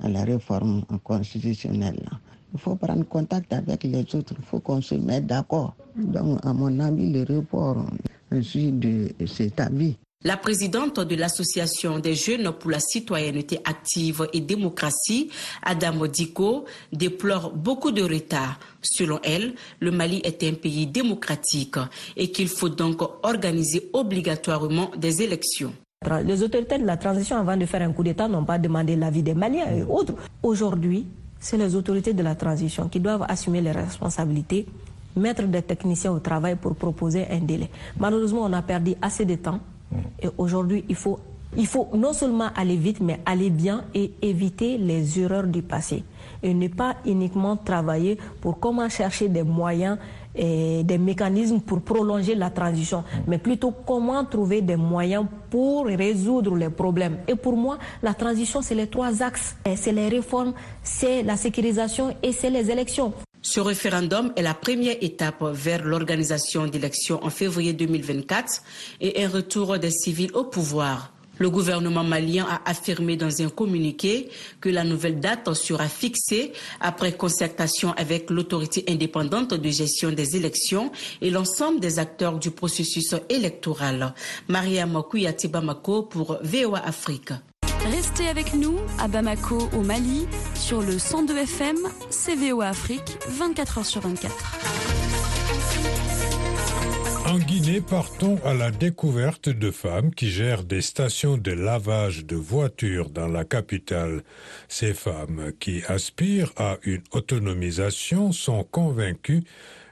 à 0.01 0.09
la 0.09 0.25
réforme 0.25 0.83
constitutionnelle. 1.03 2.09
Il 2.53 2.61
faut 2.61 2.77
prendre 2.77 3.05
contact 3.05 3.53
avec 3.53 3.85
les 3.85 4.01
autres, 4.15 4.35
il 4.39 4.45
faut 4.45 4.61
qu'on 4.61 4.81
se 4.81 4.95
mette 4.95 5.27
d'accord. 5.27 5.75
Donc, 5.97 6.39
à 6.45 6.53
mon 6.53 6.79
avis, 6.81 7.13
le 7.13 7.23
report, 7.25 7.85
je 8.31 8.41
suis 8.41 8.73
de 8.73 9.09
cet 9.27 9.61
avis. 9.61 9.97
La 10.25 10.37
présidente 10.37 10.99
de 10.99 11.15
l'Association 11.15 12.01
des 12.01 12.17
jeunes 12.17 12.51
pour 12.51 12.73
la 12.73 12.81
citoyenneté 12.81 13.61
active 13.65 14.27
et 14.33 14.41
démocratie, 14.41 15.31
Adam 15.63 16.09
Diko, 16.09 16.65
déplore 16.93 17.53
beaucoup 17.53 17.93
de 17.93 18.03
retard. 18.03 18.59
Selon 18.83 19.21
elle, 19.23 19.55
le 19.79 19.93
Mali 19.93 20.21
est 20.25 20.43
un 20.43 20.55
pays 20.55 20.89
démocratique 20.89 21.77
et 22.17 22.33
qu'il 22.33 22.49
faut 22.49 22.69
donc 22.69 23.01
organiser 23.23 23.91
obligatoirement 23.93 24.91
des 24.97 25.23
élections. 25.23 25.73
Les 26.25 26.43
autorités 26.43 26.79
de 26.79 26.85
la 26.85 26.97
transition, 26.97 27.37
avant 27.37 27.57
de 27.57 27.65
faire 27.65 27.83
un 27.83 27.93
coup 27.93 28.03
d'État, 28.03 28.27
n'ont 28.27 28.45
pas 28.45 28.59
demandé 28.59 28.97
l'avis 28.97 29.23
des 29.23 29.35
Maliens 29.35 29.73
et 29.73 29.85
autres. 29.85 30.15
Aujourd'hui, 30.43 31.07
c'est 31.39 31.59
les 31.59 31.77
autorités 31.77 32.13
de 32.13 32.25
la 32.25 32.35
transition 32.35 32.89
qui 32.89 32.99
doivent 32.99 33.25
assumer 33.29 33.61
les 33.61 33.71
responsabilités 33.71 34.67
mettre 35.15 35.45
des 35.45 35.63
techniciens 35.63 36.13
au 36.13 36.19
travail 36.19 36.57
pour 36.57 36.75
proposer 36.75 37.27
un 37.31 37.39
délai. 37.39 37.71
Malheureusement, 37.99 38.43
on 38.43 38.53
a 38.53 38.63
perdu 38.63 38.95
assez 39.01 39.25
de 39.25 39.37
temps 39.37 39.61
et 40.21 40.29
aujourd'hui, 40.37 40.85
il 40.89 40.97
faut, 40.97 41.19
il 41.57 41.67
faut 41.67 41.89
non 41.95 42.13
seulement 42.13 42.49
aller 42.55 42.77
vite, 42.77 43.01
mais 43.01 43.21
aller 43.25 43.51
bien 43.51 43.85
et 43.95 44.13
éviter 44.23 44.79
les 44.79 45.21
erreurs 45.21 45.47
du 45.47 45.63
passé. 45.63 46.05
Et 46.43 46.55
ne 46.55 46.69
pas 46.69 46.97
uniquement 47.07 47.57
travailler 47.57 48.19
pour 48.41 48.61
comment 48.61 48.89
chercher 48.89 49.29
des 49.29 49.43
moyens 49.43 49.99
et 50.35 50.85
des 50.85 50.99
mécanismes 50.99 51.61
pour 51.61 51.81
prolonger 51.81 52.37
la 52.37 52.51
transition, 52.51 53.03
mais 53.27 53.39
plutôt 53.39 53.73
comment 53.73 54.25
trouver 54.25 54.63
des 54.63 54.77
moyens 54.77 55.27
pour 55.51 55.87
résoudre 55.87 56.55
les 56.55 56.69
problèmes. 56.69 57.19
Et 57.27 57.35
pour 57.35 57.57
moi, 57.57 57.79
la 58.03 58.15
transition, 58.15 58.63
c'est 58.63 58.77
les 58.77 58.87
trois 58.87 59.23
axes. 59.23 59.57
C'est 59.75 59.93
les 59.93 60.09
réformes, 60.09 60.53
c'est 60.83 61.23
la 61.23 61.37
sécurisation 61.37 62.15
et 62.23 62.31
c'est 62.33 62.51
les 62.51 62.71
élections. 62.71 63.13
Ce 63.43 63.61
référendum 63.61 64.33
est 64.37 64.43
la 64.43 64.55
première 64.55 64.97
étape 65.01 65.45
vers 65.53 65.85
l'organisation 65.85 66.67
d'élections 66.67 67.25
en 67.25 67.31
février 67.31 67.73
2024 67.73 68.63
et 69.01 69.25
un 69.25 69.29
retour 69.29 69.79
des 69.79 69.91
civils 69.91 70.33
au 70.35 70.45
pouvoir. 70.45 71.13
Le 71.39 71.51
gouvernement 71.51 72.03
malien 72.03 72.47
a 72.51 72.69
affirmé 72.69 73.17
dans 73.17 73.41
un 73.43 73.49
communiqué 73.49 74.29
que 74.61 74.69
la 74.69 74.83
nouvelle 74.83 75.21
date 75.21 75.55
sera 75.55 75.89
fixée 75.89 76.53
après 76.81 77.13
concertation 77.13 77.93
avec 77.93 78.29
l'autorité 78.31 78.85
indépendante 78.89 79.55
de 79.55 79.71
gestion 79.71 80.11
des 80.11 80.35
élections 80.37 80.91
et 81.21 81.31
l'ensemble 81.31 81.79
des 81.79 82.01
acteurs 82.01 82.41
du 82.41 82.51
processus 82.51 83.15
électoral. 83.29 84.15
Maria 84.49 84.85
Makouyati 84.87 85.47
Bamako 85.47 86.03
pour 86.03 86.39
VOA 86.43 86.81
Afrique. 86.85 87.33
Restez 87.85 88.29
avec 88.29 88.55
nous 88.55 88.77
à 88.99 89.09
Bamako 89.09 89.69
au 89.77 89.83
Mali 89.83 90.27
sur 90.55 90.83
le 90.83 90.99
102 90.99 91.37
FM, 91.39 91.77
CVO 92.11 92.61
Afrique, 92.61 93.19
24 93.29 93.81
h 93.81 93.85
sur 93.85 94.01
24. 94.03 94.59
En 97.27 97.39
Guinée, 97.39 97.81
partons 97.81 98.39
à 98.45 98.55
la 98.55 98.71
découverte 98.71 99.49
de 99.49 99.71
femmes 99.71 100.15
qui 100.15 100.31
gèrent 100.31 100.65
des 100.65 100.81
stations 100.81 101.37
de 101.37 101.53
lavage 101.53 102.25
de 102.25 102.37
voitures 102.37 103.11
dans 103.11 103.29
la 103.29 103.45
capitale. 103.45 104.23
Ces 104.69 104.95
femmes 104.95 105.53
qui 105.61 105.83
aspirent 105.89 106.53
à 106.57 106.79
une 106.85 107.03
autonomisation 107.13 108.33
sont 108.33 108.65
convaincues 108.65 109.45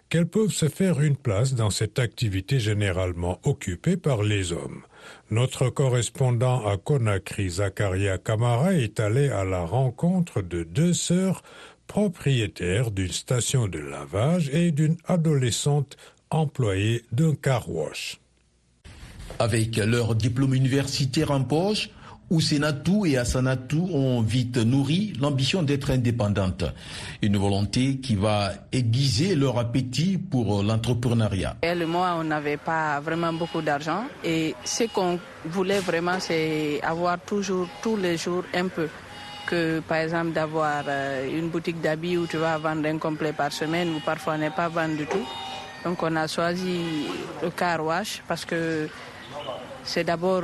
qu'elles 0.08 0.28
peuvent 0.28 0.52
se 0.52 0.68
faire 0.68 1.00
une 1.00 1.16
place 1.16 1.54
dans 1.54 1.70
cette 1.70 1.98
activité 1.98 2.58
généralement 2.58 3.40
occupée 3.44 3.96
par 3.96 4.22
les 4.22 4.52
hommes. 4.52 4.82
Notre 5.30 5.70
correspondant 5.70 6.66
à 6.66 6.76
Conakry, 6.76 7.50
Zakaria 7.50 8.18
Kamara, 8.18 8.74
est 8.74 9.00
allé 9.00 9.28
à 9.28 9.44
la 9.44 9.64
rencontre 9.64 10.42
de 10.42 10.62
deux 10.62 10.92
sœurs 10.92 11.42
propriétaires 11.86 12.90
d'une 12.90 13.12
station 13.12 13.68
de 13.68 13.78
lavage 13.78 14.50
et 14.50 14.70
d'une 14.70 14.96
adolescente 15.06 15.96
employée 16.30 17.04
d'un 17.12 17.34
car 17.34 17.70
wash. 17.70 18.20
Avec 19.38 19.76
leur 19.76 20.14
diplôme 20.14 20.54
universitaire 20.54 21.30
en 21.30 21.42
poche, 21.42 21.90
Ousenatou 22.28 23.06
et 23.06 23.16
Asanatou 23.18 23.88
ont 23.92 24.20
vite 24.20 24.56
nourri 24.56 25.12
l'ambition 25.20 25.62
d'être 25.62 25.90
indépendantes. 25.90 26.64
Une 27.22 27.36
volonté 27.36 27.98
qui 27.98 28.16
va 28.16 28.50
aiguiser 28.72 29.36
leur 29.36 29.58
appétit 29.58 30.18
pour 30.18 30.62
l'entrepreneuriat. 30.64 31.56
Elle 31.62 31.86
moi, 31.86 32.16
on 32.18 32.24
n'avait 32.24 32.56
pas 32.56 32.98
vraiment 32.98 33.32
beaucoup 33.32 33.62
d'argent 33.62 34.04
et 34.24 34.56
ce 34.64 34.84
qu'on 34.84 35.20
voulait 35.44 35.78
vraiment, 35.78 36.18
c'est 36.18 36.80
avoir 36.82 37.20
toujours, 37.20 37.68
tous 37.80 37.96
les 37.96 38.16
jours, 38.16 38.42
un 38.54 38.66
peu. 38.66 38.88
Que 39.46 39.78
par 39.78 39.98
exemple 39.98 40.32
d'avoir 40.32 40.82
une 41.32 41.50
boutique 41.50 41.80
d'habits 41.80 42.16
où 42.16 42.26
tu 42.26 42.36
vas 42.36 42.58
vendre 42.58 42.88
un 42.88 42.98
complet 42.98 43.32
par 43.32 43.52
semaine 43.52 43.90
ou 43.94 44.00
parfois 44.04 44.36
ne 44.36 44.48
pas 44.48 44.68
vendre 44.68 44.96
du 44.96 45.06
tout. 45.06 45.24
Donc 45.84 46.02
on 46.02 46.16
a 46.16 46.26
choisi 46.26 47.06
le 47.40 47.50
car 47.50 47.84
wash 47.84 48.20
parce 48.26 48.44
que 48.44 48.88
c'est 49.84 50.02
d'abord 50.02 50.42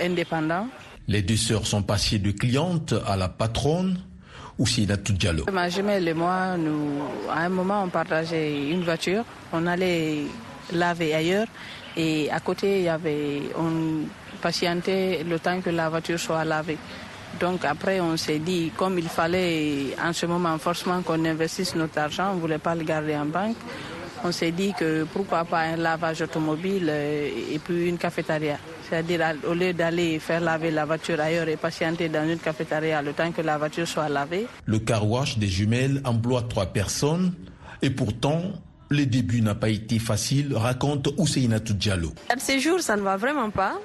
indépendant. 0.00 0.66
Les 1.08 1.22
deux 1.22 1.36
sœurs 1.36 1.66
sont 1.66 1.82
passées 1.82 2.18
de 2.18 2.30
cliente 2.30 2.94
à 3.06 3.16
la 3.16 3.28
patronne, 3.28 3.98
Oussinatou 4.58 5.12
Diallo. 5.14 5.46
Ma 5.52 5.68
jumelle 5.68 6.06
et 6.06 6.14
moi, 6.14 6.56
nous, 6.56 7.02
à 7.30 7.40
un 7.40 7.48
moment, 7.48 7.82
on 7.84 7.88
partageait 7.88 8.68
une 8.70 8.84
voiture. 8.84 9.24
On 9.52 9.66
allait 9.66 10.22
laver 10.72 11.14
ailleurs 11.14 11.46
et 11.96 12.30
à 12.30 12.40
côté, 12.40 12.78
il 12.78 12.84
y 12.84 12.88
avait, 12.88 13.42
on 13.58 14.06
patientait 14.40 15.24
le 15.28 15.38
temps 15.38 15.60
que 15.60 15.70
la 15.70 15.88
voiture 15.88 16.18
soit 16.18 16.44
lavée. 16.44 16.78
Donc 17.40 17.64
après, 17.64 18.00
on 18.00 18.16
s'est 18.16 18.38
dit, 18.38 18.70
comme 18.76 18.98
il 18.98 19.08
fallait 19.08 19.94
en 20.02 20.12
ce 20.12 20.26
moment 20.26 20.56
forcément 20.58 21.00
qu'on 21.02 21.24
investisse 21.24 21.74
notre 21.74 21.98
argent, 21.98 22.30
on 22.32 22.36
ne 22.36 22.40
voulait 22.40 22.58
pas 22.58 22.74
le 22.74 22.84
garder 22.84 23.16
en 23.16 23.26
banque, 23.26 23.56
on 24.24 24.32
s'est 24.32 24.52
dit 24.52 24.72
que 24.78 25.04
pourquoi 25.04 25.44
pas 25.44 25.60
un 25.60 25.76
lavage 25.76 26.22
automobile 26.22 26.88
et 26.88 27.58
puis 27.62 27.88
une 27.88 27.98
cafétéria. 27.98 28.58
C'est-à-dire 28.88 29.34
au 29.48 29.54
lieu 29.54 29.72
d'aller 29.72 30.18
faire 30.18 30.40
laver 30.40 30.70
la 30.70 30.84
voiture 30.84 31.18
ailleurs 31.20 31.48
et 31.48 31.56
patienter 31.56 32.08
dans 32.08 32.28
une 32.28 32.38
cafétéria 32.38 33.00
le 33.02 33.12
temps 33.12 33.32
que 33.32 33.42
la 33.42 33.58
voiture 33.58 33.88
soit 33.88 34.08
lavée. 34.08 34.46
Le 34.66 34.78
car 34.78 35.08
wash 35.08 35.38
des 35.38 35.46
jumelles 35.46 36.02
emploie 36.04 36.42
trois 36.42 36.66
personnes 36.66 37.32
et 37.80 37.90
pourtant 37.90 38.42
le 38.90 39.06
début 39.06 39.40
n'a 39.40 39.54
pas 39.54 39.70
été 39.70 39.98
facile, 39.98 40.54
raconte 40.54 41.08
Ousseynatou 41.16 41.72
Diallo. 41.72 42.12
Ces 42.36 42.60
jours, 42.60 42.80
ça 42.80 42.96
ne 42.96 43.02
va 43.02 43.16
vraiment 43.16 43.48
pas. 43.48 43.80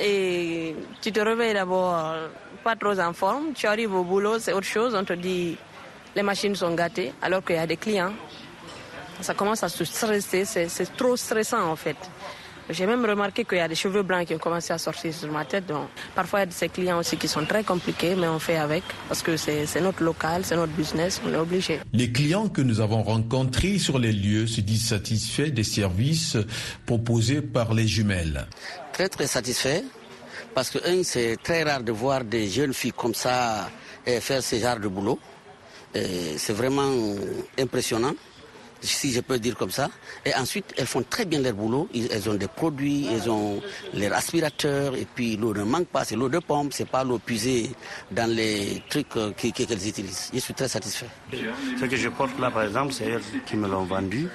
Et 0.00 0.76
tu 1.00 1.10
te 1.10 1.20
réveilles 1.20 1.54
d'abord 1.54 2.14
pas 2.62 2.76
trop 2.76 2.98
en 2.98 3.12
forme. 3.12 3.52
Tu 3.54 3.66
arrives 3.66 3.92
au 3.92 4.04
boulot, 4.04 4.38
c'est 4.38 4.52
autre 4.52 4.66
chose. 4.66 4.94
On 4.94 5.04
te 5.04 5.12
dit 5.12 5.56
les 6.14 6.22
machines 6.22 6.54
sont 6.54 6.74
gâtées 6.74 7.12
alors 7.20 7.44
qu'il 7.44 7.56
y 7.56 7.58
a 7.58 7.66
des 7.66 7.76
clients. 7.76 8.12
Ça 9.22 9.34
commence 9.34 9.62
à 9.62 9.68
se 9.68 9.84
stresser, 9.84 10.44
c'est 10.44 10.96
trop 10.96 11.16
stressant 11.16 11.70
en 11.70 11.76
fait. 11.76 11.96
J'ai 12.70 12.86
même 12.86 13.04
remarqué 13.04 13.44
qu'il 13.44 13.58
y 13.58 13.60
a 13.60 13.68
des 13.68 13.74
cheveux 13.74 14.02
blancs 14.02 14.26
qui 14.26 14.34
ont 14.34 14.38
commencé 14.38 14.72
à 14.72 14.78
sortir 14.78 15.12
sur 15.12 15.30
ma 15.30 15.44
tête. 15.44 15.66
Donc, 15.66 15.88
parfois, 16.14 16.42
il 16.42 16.46
y 16.46 16.48
a 16.48 16.52
ces 16.52 16.68
clients 16.68 16.98
aussi 16.98 17.16
qui 17.16 17.26
sont 17.26 17.44
très 17.44 17.64
compliqués, 17.64 18.14
mais 18.14 18.28
on 18.28 18.38
fait 18.38 18.56
avec 18.56 18.84
parce 19.08 19.20
que 19.20 19.36
c'est 19.36 19.80
notre 19.80 20.02
local, 20.02 20.42
c'est 20.44 20.54
notre 20.56 20.72
business, 20.72 21.20
on 21.26 21.32
est 21.32 21.36
obligé. 21.36 21.80
Les 21.92 22.12
clients 22.12 22.48
que 22.48 22.62
nous 22.62 22.80
avons 22.80 23.02
rencontrés 23.02 23.78
sur 23.78 23.98
les 23.98 24.12
lieux 24.12 24.46
se 24.46 24.60
disent 24.60 24.88
satisfaits 24.88 25.50
des 25.50 25.64
services 25.64 26.36
proposés 26.86 27.42
par 27.42 27.74
les 27.74 27.86
jumelles. 27.86 28.46
Très, 28.92 29.08
très 29.08 29.26
satisfaits 29.26 29.82
parce 30.54 30.70
que, 30.70 30.78
un, 30.86 31.02
c'est 31.02 31.36
très 31.42 31.64
rare 31.64 31.82
de 31.82 31.92
voir 31.92 32.24
des 32.24 32.48
jeunes 32.48 32.74
filles 32.74 32.92
comme 32.92 33.14
ça 33.14 33.68
faire 34.06 34.42
ce 34.42 34.56
genre 34.56 34.78
de 34.78 34.88
boulot. 34.88 35.18
C'est 35.94 36.52
vraiment 36.54 36.90
impressionnant 37.58 38.14
si 38.82 39.12
je 39.12 39.20
peux 39.20 39.38
dire 39.38 39.56
comme 39.56 39.70
ça. 39.70 39.90
Et 40.24 40.34
ensuite, 40.34 40.74
elles 40.76 40.86
font 40.86 41.04
très 41.08 41.24
bien 41.24 41.40
leur 41.40 41.54
boulot. 41.54 41.88
Elles 41.94 42.28
ont 42.28 42.34
des 42.34 42.48
produits, 42.48 43.06
elles 43.10 43.30
ont 43.30 43.62
leurs 43.94 44.12
aspirateurs, 44.12 44.94
et 44.94 45.06
puis 45.14 45.36
l'eau 45.36 45.54
ne 45.54 45.62
manque 45.62 45.86
pas. 45.86 46.04
C'est 46.04 46.16
l'eau 46.16 46.28
de 46.28 46.38
pompe, 46.38 46.72
c'est 46.72 46.88
pas 46.88 47.04
l'eau 47.04 47.18
puisée 47.18 47.70
dans 48.10 48.30
les 48.30 48.82
trucs 48.88 49.08
qu'elles 49.08 49.88
utilisent. 49.88 50.30
Je 50.34 50.38
suis 50.38 50.54
très 50.54 50.68
satisfait. 50.68 51.06
Ce 51.80 51.84
que 51.84 51.96
je 51.96 52.08
porte 52.08 52.38
là, 52.38 52.50
par 52.50 52.64
exemple, 52.64 52.92
c'est 52.92 53.04
elles 53.04 53.22
qui 53.46 53.56
me 53.56 53.68
l'ont 53.68 53.84
vendu. 53.84 54.28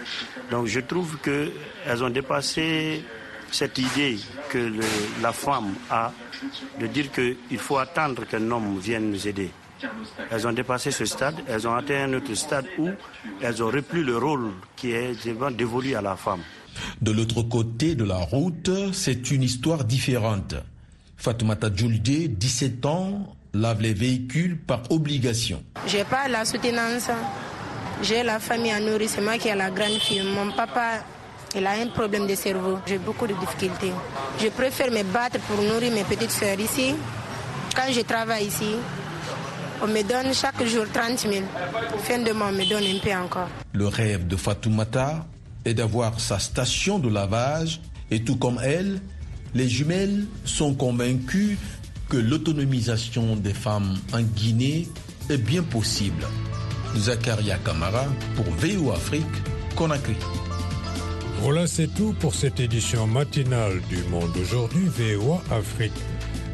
Donc 0.50 0.68
je 0.68 0.80
trouve 0.80 1.18
qu'elles 1.20 2.04
ont 2.04 2.10
dépassé 2.10 3.04
cette 3.52 3.78
idée 3.78 4.18
que 4.50 4.72
la 5.22 5.32
femme 5.32 5.74
a 5.90 6.12
de 6.80 6.88
dire 6.88 7.12
qu'il 7.12 7.58
faut 7.60 7.78
attendre 7.78 8.26
qu'un 8.26 8.52
homme 8.52 8.78
vienne 8.80 9.10
nous 9.10 9.28
aider. 9.28 9.52
Elles 10.32 10.48
ont 10.48 10.52
dépassé 10.54 10.92
ce 10.92 11.06
stade, 11.06 11.36
elles 11.48 11.68
ont 11.68 11.76
atteint 11.76 12.06
un 12.06 12.14
autre 12.14 12.34
stade 12.34 12.66
où 12.78 12.90
elles 13.42 13.64
ont 13.64 13.68
repris 13.68 14.04
le 14.04 14.18
rôle 14.18 14.52
qui 14.76 14.92
est 14.92 15.16
dévolu 15.56 15.96
à 15.96 16.02
la 16.02 16.16
femme. 16.16 16.42
De 17.02 17.12
l'autre 17.12 17.42
côté 17.44 17.96
de 17.96 18.04
la 18.04 18.18
route, 18.18 18.70
c'est 18.94 19.32
une 19.32 19.44
histoire 19.44 19.84
différente. 19.84 20.56
Fatoumata 21.18 21.70
Djoulde, 21.74 22.38
17 22.38 22.86
ans, 22.86 23.36
lave 23.54 23.82
les 23.82 23.94
véhicules 23.94 24.58
par 24.58 24.84
obligation. 24.92 25.64
J'ai 25.88 26.04
pas 26.04 26.28
la 26.28 26.46
soutenance. 26.46 27.10
J'ai 28.04 28.22
la 28.22 28.40
famille 28.40 28.72
à 28.72 28.80
nourrir, 28.80 29.10
c'est 29.10 29.22
moi 29.22 29.38
qui 29.40 29.48
ai 29.48 29.56
la 29.56 29.72
grande 29.72 29.98
fille. 30.00 30.22
Mon 30.22 30.52
papa, 30.52 31.04
il 31.56 31.66
a 31.66 31.72
un 31.72 31.88
problème 31.88 32.28
de 32.28 32.36
cerveau. 32.36 32.78
J'ai 32.86 33.00
beaucoup 33.00 33.26
de 33.26 33.34
difficultés. 33.34 33.92
Je 34.40 34.50
préfère 34.50 34.92
me 34.92 35.02
battre 35.04 35.40
pour 35.40 35.60
nourrir 35.64 35.92
mes 35.92 36.04
petites 36.04 36.30
sœurs 36.30 36.60
ici. 36.60 36.94
Quand 37.76 37.92
je 37.92 38.02
travaille 38.02 38.46
ici, 38.46 38.76
on 39.82 39.88
me 39.88 40.02
donne 40.04 40.34
chaque 40.34 40.64
jour 40.66 40.86
30 40.92 41.20
000. 41.20 41.34
Fin 42.00 42.20
de 42.20 42.32
mois, 42.32 42.48
on 42.50 42.54
me 42.54 42.68
donne 42.70 42.84
un 42.84 43.00
peu 43.00 43.14
encore. 43.14 43.50
Le 43.74 43.88
rêve 43.88 44.28
de 44.28 44.36
Fatoumata 44.36 45.26
est 45.66 45.74
d'avoir 45.74 46.20
sa 46.20 46.40
station 46.40 47.00
de 47.00 47.10
lavage 47.10 47.82
et 48.12 48.24
tout 48.24 48.38
comme 48.38 48.60
elle, 48.64 49.02
les 49.54 49.68
jumelles 49.68 50.26
sont 50.46 50.74
convaincues 50.74 51.58
que 52.10 52.18
l'autonomisation 52.18 53.36
des 53.36 53.54
femmes 53.54 53.96
en 54.14 54.22
Guinée 54.22 54.88
est 55.30 55.38
bien 55.38 55.64
possible. 55.64 56.26
Zakaria 56.96 57.58
Kamara 57.58 58.06
pour 58.36 58.46
VO 58.46 58.92
Afrique, 58.92 59.26
Conakry. 59.76 60.16
Voilà, 61.42 61.68
c'est 61.68 61.94
tout 61.94 62.16
pour 62.20 62.34
cette 62.34 62.60
édition 62.60 63.06
matinale 63.06 63.82
du 63.90 63.98
Monde 64.10 64.36
aujourd'hui, 64.38 64.86
VOA 64.88 65.42
Afrique. 65.52 65.94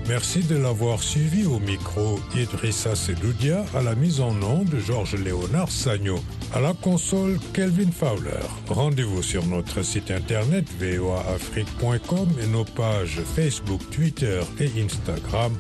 Merci 0.10 0.40
de 0.44 0.58
l'avoir 0.58 1.02
suivi 1.02 1.46
au 1.46 1.60
micro 1.60 2.20
Idrissa 2.36 2.94
Sedoudia, 2.94 3.64
à 3.74 3.82
la 3.82 3.96
mise 3.96 4.20
en 4.20 4.36
onde 4.42 4.76
Georges 4.86 5.16
Léonard 5.16 5.72
Sagno, 5.72 6.20
à 6.54 6.60
la 6.60 6.74
console 6.74 7.40
Kelvin 7.54 7.90
Fowler. 7.90 8.44
Rendez-vous 8.68 9.24
sur 9.24 9.46
notre 9.46 9.82
site 9.82 10.12
internet 10.12 10.66
voaafrique.com 10.78 12.28
et 12.42 12.48
nos 12.48 12.66
pages 12.66 13.22
Facebook, 13.36 13.80
Twitter 13.92 14.42
et 14.60 14.72
Instagram 14.84 15.54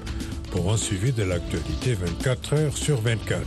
pour 0.51 0.73
un 0.73 0.77
suivi 0.77 1.13
de 1.13 1.23
l'actualité 1.23 1.93
24 1.93 2.53
heures 2.53 2.77
sur 2.77 2.99
24. 2.99 3.41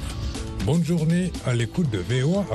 Bonne 0.65 0.83
journée 0.83 1.31
à 1.45 1.55
l'écoute 1.55 1.91
de 1.91 1.99
VOA 1.99 2.47